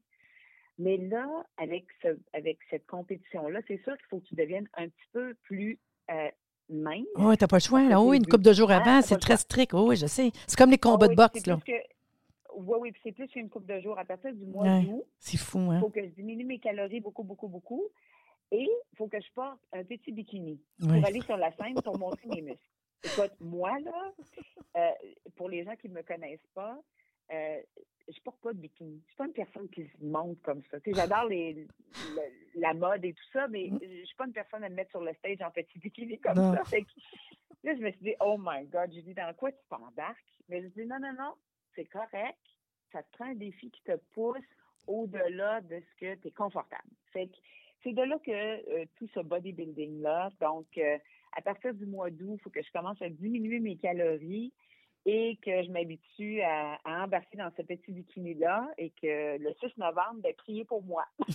Mais 0.79 0.97
là, 0.97 1.45
avec, 1.57 1.87
ce, 2.03 2.19
avec 2.33 2.59
cette 2.71 2.87
compétition-là, 2.87 3.61
c'est 3.67 3.83
sûr 3.83 3.97
qu'il 3.97 4.07
faut 4.11 4.21
que 4.21 4.27
tu 4.27 4.37
deviennes 4.37 4.69
un 4.75 4.89
petit 4.89 5.09
peu 5.13 5.35
plus 5.43 5.79
euh, 6.11 6.31
mince. 6.69 7.07
Oui, 7.17 7.37
tu 7.37 7.45
n'as 7.45 7.49
pas 7.49 7.57
le 7.57 7.63
choix. 7.63 7.83
Là. 7.83 8.01
Oui, 8.01 8.17
une 8.19 8.27
couple 8.27 8.45
de 8.45 8.53
jours 8.53 8.71
avant, 8.71 9.03
c'est 9.03 9.19
très 9.19 9.37
strict. 9.37 9.73
oui, 9.73 9.97
je 9.97 10.07
sais. 10.07 10.31
C'est 10.47 10.57
comme 10.57 10.71
les 10.71 10.79
combats 10.79 11.09
de 11.09 11.15
boxe. 11.15 11.47
Là. 11.47 11.59
Oui, 12.57 12.77
oui, 12.81 12.93
c'est 13.03 13.13
plus 13.13 13.29
qu'une 13.29 13.49
couple 13.49 13.67
de 13.67 13.81
jours. 13.81 13.99
À 13.99 14.05
partir 14.05 14.35
du 14.35 14.45
mois 14.45 14.81
d'août, 14.81 15.05
c'est 15.19 15.37
fou, 15.37 15.59
hein? 15.59 15.77
Il 15.77 15.81
faut 15.81 15.91
que 15.91 16.03
je 16.03 16.11
diminue 16.11 16.45
mes 16.45 16.59
calories 16.59 17.01
beaucoup, 17.01 17.23
beaucoup, 17.23 17.47
beaucoup. 17.49 17.85
Et 18.51 18.63
il 18.63 18.97
faut 18.97 19.09
que 19.09 19.21
je 19.21 19.31
porte 19.35 19.59
un 19.73 19.85
petit 19.85 20.11
bikini 20.11 20.59
pour 20.81 20.93
aller 20.93 21.21
sur 21.21 21.37
la 21.37 21.53
scène 21.53 21.75
pour 21.83 21.99
montrer 21.99 22.27
mes 22.29 22.43
muscles. 22.43 22.71
Écoute, 23.05 23.33
moi, 23.41 23.79
là, 23.81 24.13
euh, 24.77 24.91
pour 25.37 25.49
les 25.49 25.65
gens 25.65 25.77
qui 25.77 25.89
ne 25.89 25.95
me 25.95 26.03
connaissent 26.03 26.41
pas, 26.55 26.77
euh, 27.33 27.61
je 28.09 28.21
porte 28.23 28.41
pas 28.41 28.53
de 28.53 28.59
bikini. 28.59 29.01
Je 29.05 29.09
suis 29.09 29.17
pas 29.17 29.27
une 29.27 29.33
personne 29.33 29.69
qui 29.69 29.85
se 29.85 30.05
monte 30.05 30.41
comme 30.43 30.63
ça. 30.71 30.79
J'adore 30.87 31.27
les, 31.27 31.67
la 32.55 32.75
mode 32.75 33.05
et 33.05 33.13
tout 33.13 33.29
ça, 33.33 33.49
mais 33.49 33.69
mm. 33.71 33.81
je 33.83 34.05
suis 34.05 34.17
pas 34.17 34.27
une 34.27 34.33
personne 34.33 34.65
à 34.65 34.69
me 34.69 34.75
mettre 34.75 34.91
sur 34.91 35.03
le 35.03 35.13
stage 35.15 35.41
en 35.43 35.51
petit 35.51 35.79
bikini 35.79 36.19
comme 36.21 36.37
ça. 36.37 36.63
là, 37.65 37.75
je 37.75 37.83
me 37.83 37.91
suis 37.91 38.01
dit, 38.01 38.15
oh 38.21 38.37
my 38.39 38.65
God, 38.67 38.93
je 38.95 39.01
dis, 39.01 39.15
dans 39.15 39.33
quoi 39.35 39.53
tu 39.53 39.59
t'embarques? 39.69 40.17
Mais 40.49 40.63
je 40.63 40.69
dis, 40.69 40.87
non, 40.87 40.99
non, 41.01 41.13
non, 41.19 41.35
c'est 41.75 41.85
correct. 41.87 42.39
Ça 42.93 43.03
te 43.03 43.11
prend 43.13 43.27
un 43.27 43.35
défi 43.35 43.71
qui 43.71 43.83
te 43.83 43.97
pousse 44.15 44.39
au-delà 44.87 45.61
de 45.61 45.81
ce 45.81 46.01
que 46.01 46.15
tu 46.15 46.29
es 46.29 46.31
confortable. 46.31 46.89
Fait 47.13 47.29
c'est 47.85 47.93
de 47.93 48.03
là 48.03 48.19
que 48.25 48.31
euh, 48.31 48.87
tout 48.97 49.07
ce 49.15 49.21
bodybuilding-là, 49.21 50.31
donc 50.41 50.67
euh, 50.79 50.99
à 51.37 51.43
partir 51.43 51.75
du 51.75 51.87
mois 51.87 52.11
d'août, 52.11 52.35
il 52.35 52.41
faut 52.41 52.51
que 52.51 52.63
je 52.63 52.73
commence 52.73 53.01
à 53.01 53.09
diminuer 53.09 53.61
mes 53.61 53.77
calories 53.77 54.53
et 55.07 55.39
que 55.45 55.63
je 55.63 55.71
m'habitue 55.71 56.43
à, 56.43 56.79
embarquer 56.85 57.39
dans 57.39 57.51
ce 57.57 57.63
petit 57.63 57.93
bikini-là 57.93 58.69
et 58.77 58.91
que 58.91 59.39
le 59.39 59.55
6 59.61 59.79
novembre, 59.79 60.21
ben, 60.23 60.33
priez 60.37 60.65
pour 60.65 60.83
moi. 60.83 61.05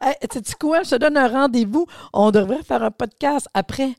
hey, 0.00 0.14
tu 0.30 0.38
sais 0.42 0.54
quoi? 0.58 0.82
Je 0.82 0.90
te 0.90 0.96
donne 0.96 1.16
un 1.16 1.28
rendez-vous. 1.28 1.86
On 2.12 2.30
devrait 2.30 2.62
faire 2.62 2.82
un 2.82 2.90
podcast 2.90 3.48
après 3.54 3.94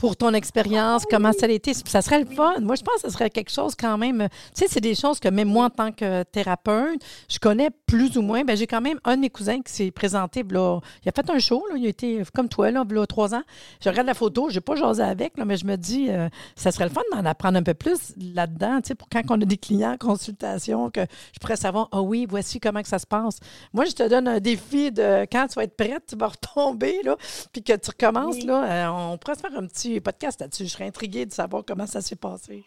pour 0.00 0.16
ton 0.16 0.32
expérience, 0.32 1.04
comment 1.08 1.32
ça 1.34 1.44
a 1.44 1.50
été? 1.50 1.74
Ça 1.74 2.00
serait 2.00 2.20
le 2.20 2.24
fun. 2.24 2.54
Moi, 2.60 2.74
je 2.74 2.82
pense 2.82 3.02
que 3.02 3.08
ce 3.08 3.10
serait 3.10 3.28
quelque 3.28 3.50
chose 3.50 3.74
quand 3.78 3.98
même. 3.98 4.28
Tu 4.54 4.62
sais, 4.62 4.66
c'est 4.66 4.80
des 4.80 4.94
choses 4.94 5.20
que 5.20 5.28
même 5.28 5.48
moi, 5.48 5.66
en 5.66 5.70
tant 5.70 5.92
que 5.92 6.22
thérapeute, 6.22 7.02
je 7.28 7.38
connais 7.38 7.68
plus 7.86 8.16
ou 8.16 8.22
moins. 8.22 8.42
Ben, 8.42 8.56
j'ai 8.56 8.66
quand 8.66 8.80
même 8.80 8.98
un 9.04 9.16
de 9.16 9.20
mes 9.20 9.28
cousins 9.28 9.60
qui 9.60 9.70
s'est 9.70 9.90
présenté. 9.90 10.42
Là, 10.50 10.80
il 11.04 11.08
a 11.10 11.12
fait 11.12 11.28
un 11.28 11.38
show. 11.38 11.66
Là, 11.68 11.76
il 11.76 11.84
a 11.84 11.90
été 11.90 12.22
comme 12.34 12.48
toi, 12.48 12.70
là, 12.70 12.82
là 12.88 13.06
trois 13.06 13.34
ans. 13.34 13.42
Je 13.84 13.90
regarde 13.90 14.06
la 14.06 14.14
photo. 14.14 14.48
Je 14.48 14.54
n'ai 14.54 14.60
pas 14.62 14.74
jasé 14.74 15.02
avec, 15.02 15.36
là, 15.36 15.44
mais 15.44 15.58
je 15.58 15.66
me 15.66 15.76
dis, 15.76 16.08
euh, 16.08 16.30
ça 16.56 16.72
serait 16.72 16.84
le 16.84 16.90
fun 16.90 17.02
d'en 17.12 17.26
apprendre 17.26 17.58
un 17.58 17.62
peu 17.62 17.74
plus 17.74 18.14
là-dedans. 18.16 18.80
Tu 18.80 18.88
sais, 18.88 18.94
pour 18.94 19.10
quand 19.10 19.20
on 19.28 19.42
a 19.42 19.44
des 19.44 19.58
clients 19.58 19.92
en 19.92 19.98
consultation, 19.98 20.88
que 20.88 21.02
je 21.34 21.38
pourrais 21.40 21.56
savoir, 21.56 21.90
ah 21.92 22.00
oui, 22.00 22.26
voici 22.26 22.58
comment 22.58 22.80
que 22.80 22.88
ça 22.88 22.98
se 22.98 23.06
passe. 23.06 23.38
Moi, 23.74 23.84
je 23.84 23.92
te 23.92 24.08
donne 24.08 24.28
un 24.28 24.40
défi 24.40 24.92
de 24.92 25.26
quand 25.30 25.46
tu 25.48 25.56
vas 25.56 25.64
être 25.64 25.76
prête, 25.76 26.04
tu 26.08 26.16
vas 26.16 26.28
retomber, 26.28 27.02
là, 27.04 27.16
puis 27.52 27.62
que 27.62 27.74
tu 27.76 27.90
recommences. 27.90 28.42
Là, 28.44 28.64
euh, 28.64 29.12
on 29.12 29.18
pourrait 29.18 29.34
se 29.34 29.40
faire 29.40 29.54
un 29.54 29.66
petit 29.66 29.89
podcast 29.98 30.40
là-dessus. 30.40 30.64
Je 30.64 30.68
serais 30.68 30.86
intriguée 30.86 31.26
de 31.26 31.32
savoir 31.32 31.64
comment 31.66 31.86
ça 31.86 32.00
s'est 32.00 32.16
passé. 32.16 32.64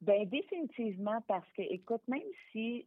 Bien, 0.00 0.24
définitivement, 0.26 1.20
parce 1.26 1.50
que, 1.56 1.62
écoute, 1.62 2.02
même 2.06 2.20
si 2.52 2.86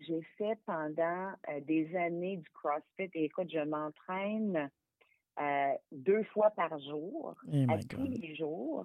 j'ai 0.00 0.22
fait 0.36 0.58
pendant 0.66 1.30
euh, 1.48 1.60
des 1.62 1.94
années 1.96 2.36
du 2.36 2.48
CrossFit, 2.50 3.10
et 3.14 3.24
écoute, 3.24 3.48
je 3.52 3.60
m'entraîne 3.60 4.70
euh, 5.40 5.72
deux 5.92 6.24
fois 6.24 6.50
par 6.50 6.78
jour, 6.80 7.34
oh 7.46 7.56
à 7.68 7.78
tous 7.78 8.06
les 8.06 8.34
jours. 8.36 8.84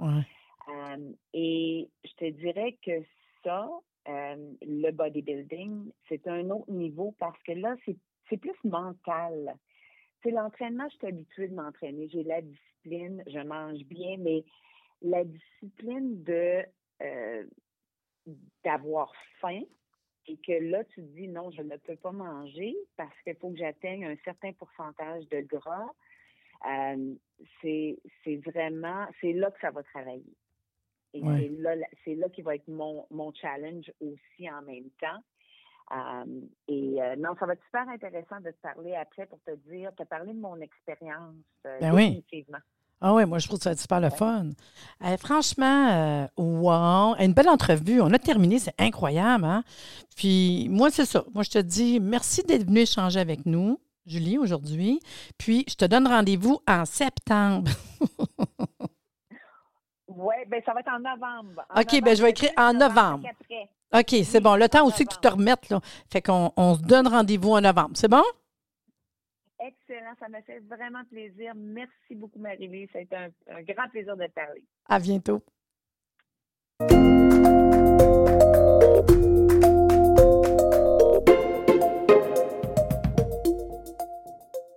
Euh, 0.70 1.12
et 1.34 1.90
je 2.06 2.12
te 2.14 2.30
dirais 2.30 2.78
que 2.86 3.04
ça, 3.44 3.68
le 4.06 4.92
bodybuilding, 4.92 5.92
c'est 6.08 6.28
un 6.28 6.50
autre 6.50 6.72
niveau 6.72 7.14
parce 7.20 7.42
que 7.44 7.54
là, 7.54 7.76
c'est 7.86 8.38
plus 8.38 8.56
mental. 8.64 9.56
C'est 10.22 10.32
l'entraînement, 10.32 10.88
je 10.90 10.98
suis 10.98 11.08
habituée 11.08 11.48
de 11.50 11.56
m'entraîner. 11.56 12.08
J'ai 12.10 12.24
la 12.24 12.42
discipline, 12.84 13.24
je 13.28 13.39
mange 13.39 13.84
bien, 13.86 14.17
mais 14.17 14.43
la 15.02 15.24
discipline 15.24 16.24
de 16.24 16.63
euh, 17.02 17.43
d'avoir 18.63 19.12
faim 19.39 19.63
et 20.28 20.38
que 20.38 20.54
là, 20.54 20.84
tu 20.86 21.02
te 21.02 21.15
dis 21.15 21.28
non, 21.28 21.52
je 21.52 21.62
ne 21.62 21.76
peux 21.78 21.98
pas 21.98 22.12
manger 22.12 22.76
parce 22.96 23.15
qu'il 23.24 23.36
faut 23.36 23.52
que 23.52 23.58
j'atteigne 23.58 24.06
un 24.06 24.15
certain 24.24 24.54
pourcentage 24.54 25.28
de 25.30 25.41
gras. 25.41 25.89
Euh, 26.65 27.15
c'est 27.62 27.98
vraiment, 28.46 29.06
c'est 29.19 29.34
là 29.34 29.52
que 29.52 29.60
ça 29.60 29.72
va 29.72 29.84
travailler. 29.84 30.38
Et 31.13 31.22
c'est 31.22 31.50
là, 31.50 31.76
c'est 32.04 32.15
là 32.15 32.30
qui 32.30 32.41
va 32.41 32.56
être 32.56 32.67
mon, 32.69 33.06
mon 33.12 33.34
challenge 33.34 33.91
aussi 34.00 34.50
en 34.50 34.62
même 34.62 34.89
temps. 35.00 35.22
Euh, 35.91 36.41
et 36.67 37.02
euh, 37.02 37.15
non, 37.17 37.36
ça 37.39 37.46
va 37.46 37.54
être 37.54 37.63
super 37.65 37.88
intéressant 37.89 38.39
de 38.39 38.52
te 38.52 38.62
parler 38.62 38.96
après 38.96 39.26
pour 39.26 39.39
te 39.46 39.52
dire, 39.69 39.91
te 39.96 40.04
parler 40.04 40.34
de 40.34 40.39
mon 40.39 40.60
expérience. 40.62 41.36
Euh, 41.67 41.80
ben 41.80 41.93
oui. 41.93 42.24
Ah 43.06 43.13
oui, 43.13 43.26
moi 43.26 43.38
je 43.38 43.48
trouve 43.48 43.60
ça 43.60 43.76
super 43.76 44.00
le 44.00 44.10
fun. 44.10 44.52
franchement, 45.19 46.30
wow, 46.38 47.15
une 47.19 47.34
belle 47.34 47.50
entrevue. 47.50 48.00
On 48.00 48.13
a 48.13 48.19
terminé, 48.19 48.60
c'est 48.60 48.80
incroyable. 48.80 49.43
Hein? 49.43 49.63
Puis 50.15 50.67
moi, 50.69 50.89
c'est 50.89 51.04
ça. 51.04 51.26
Moi, 51.34 51.43
je 51.43 51.50
te 51.50 51.60
dis 51.60 52.00
merci 52.00 52.43
d'être 52.43 52.65
venu 52.65 52.80
échanger 52.80 53.19
avec 53.19 53.46
nous, 53.46 53.78
Julie, 54.06 54.38
aujourd'hui. 54.38 55.02
Puis 55.38 55.65
je 55.67 55.76
te 55.76 55.84
donne 55.84 56.08
rendez-vous 56.08 56.62
en 56.65 56.86
septembre. 56.86 57.69
oui, 60.08 60.36
bien 60.48 60.62
ça 60.65 60.74
va 60.74 60.80
être 60.80 60.93
en 60.93 61.00
novembre. 61.00 61.65
OK, 61.76 62.02
bien 62.02 62.13
je 62.13 62.24
vais 62.24 62.30
écrire 62.30 62.52
en 62.56 62.72
novembre. 62.72 63.28
OK, 63.93 64.15
c'est 64.23 64.39
bon. 64.39 64.56
Le 64.56 64.67
temps 64.67 64.86
aussi 64.86 65.06
que 65.06 65.13
tu 65.13 65.19
te 65.19 65.27
remettes, 65.27 65.69
là. 65.69 65.79
Fait 66.12 66.21
qu'on 66.21 66.51
on 66.58 66.75
se 66.75 66.82
donne 66.82 67.08
rendez-vous 67.08 67.51
en 67.51 67.62
novembre. 67.62 67.91
C'est 67.93 68.08
bon? 68.08 68.23
Excellent. 69.60 70.13
Ça 70.19 70.27
m'a 70.29 70.41
fait 70.41 70.62
vraiment 70.67 71.03
plaisir. 71.10 71.53
Merci 71.56 72.15
beaucoup, 72.15 72.39
Marie-Lise. 72.39 72.89
Ça 72.91 72.99
a 72.99 73.01
été 73.01 73.15
un, 73.15 73.29
un 73.56 73.62
grand 73.62 73.88
plaisir 73.89 74.17
de 74.17 74.25
te 74.25 74.32
parler. 74.32 74.63
À 74.89 74.99
bientôt. 74.99 75.41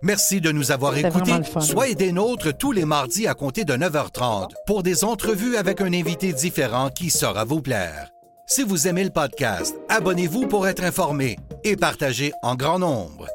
Merci 0.03 0.39
de 0.39 0.51
nous 0.51 0.71
avoir 0.71 0.95
écoutés. 0.95 1.33
Soyez 1.59 1.95
des 1.95 2.11
nôtres 2.11 2.55
tous 2.55 2.71
les 2.71 2.85
mardis 2.85 3.27
à 3.27 3.33
compter 3.33 3.65
de 3.65 3.73
9h30 3.73 4.51
pour 4.65 4.83
des 4.83 5.03
entrevues 5.03 5.57
avec 5.57 5.81
un 5.81 5.91
invité 5.91 6.31
différent 6.31 6.89
qui 6.89 7.09
saura 7.09 7.43
vous 7.43 7.61
plaire. 7.61 8.09
Si 8.49 8.63
vous 8.63 8.87
aimez 8.87 9.03
le 9.03 9.09
podcast, 9.09 9.75
abonnez-vous 9.89 10.47
pour 10.47 10.69
être 10.69 10.81
informé 10.81 11.37
et 11.65 11.75
partagez 11.75 12.31
en 12.41 12.55
grand 12.55 12.79
nombre. 12.79 13.27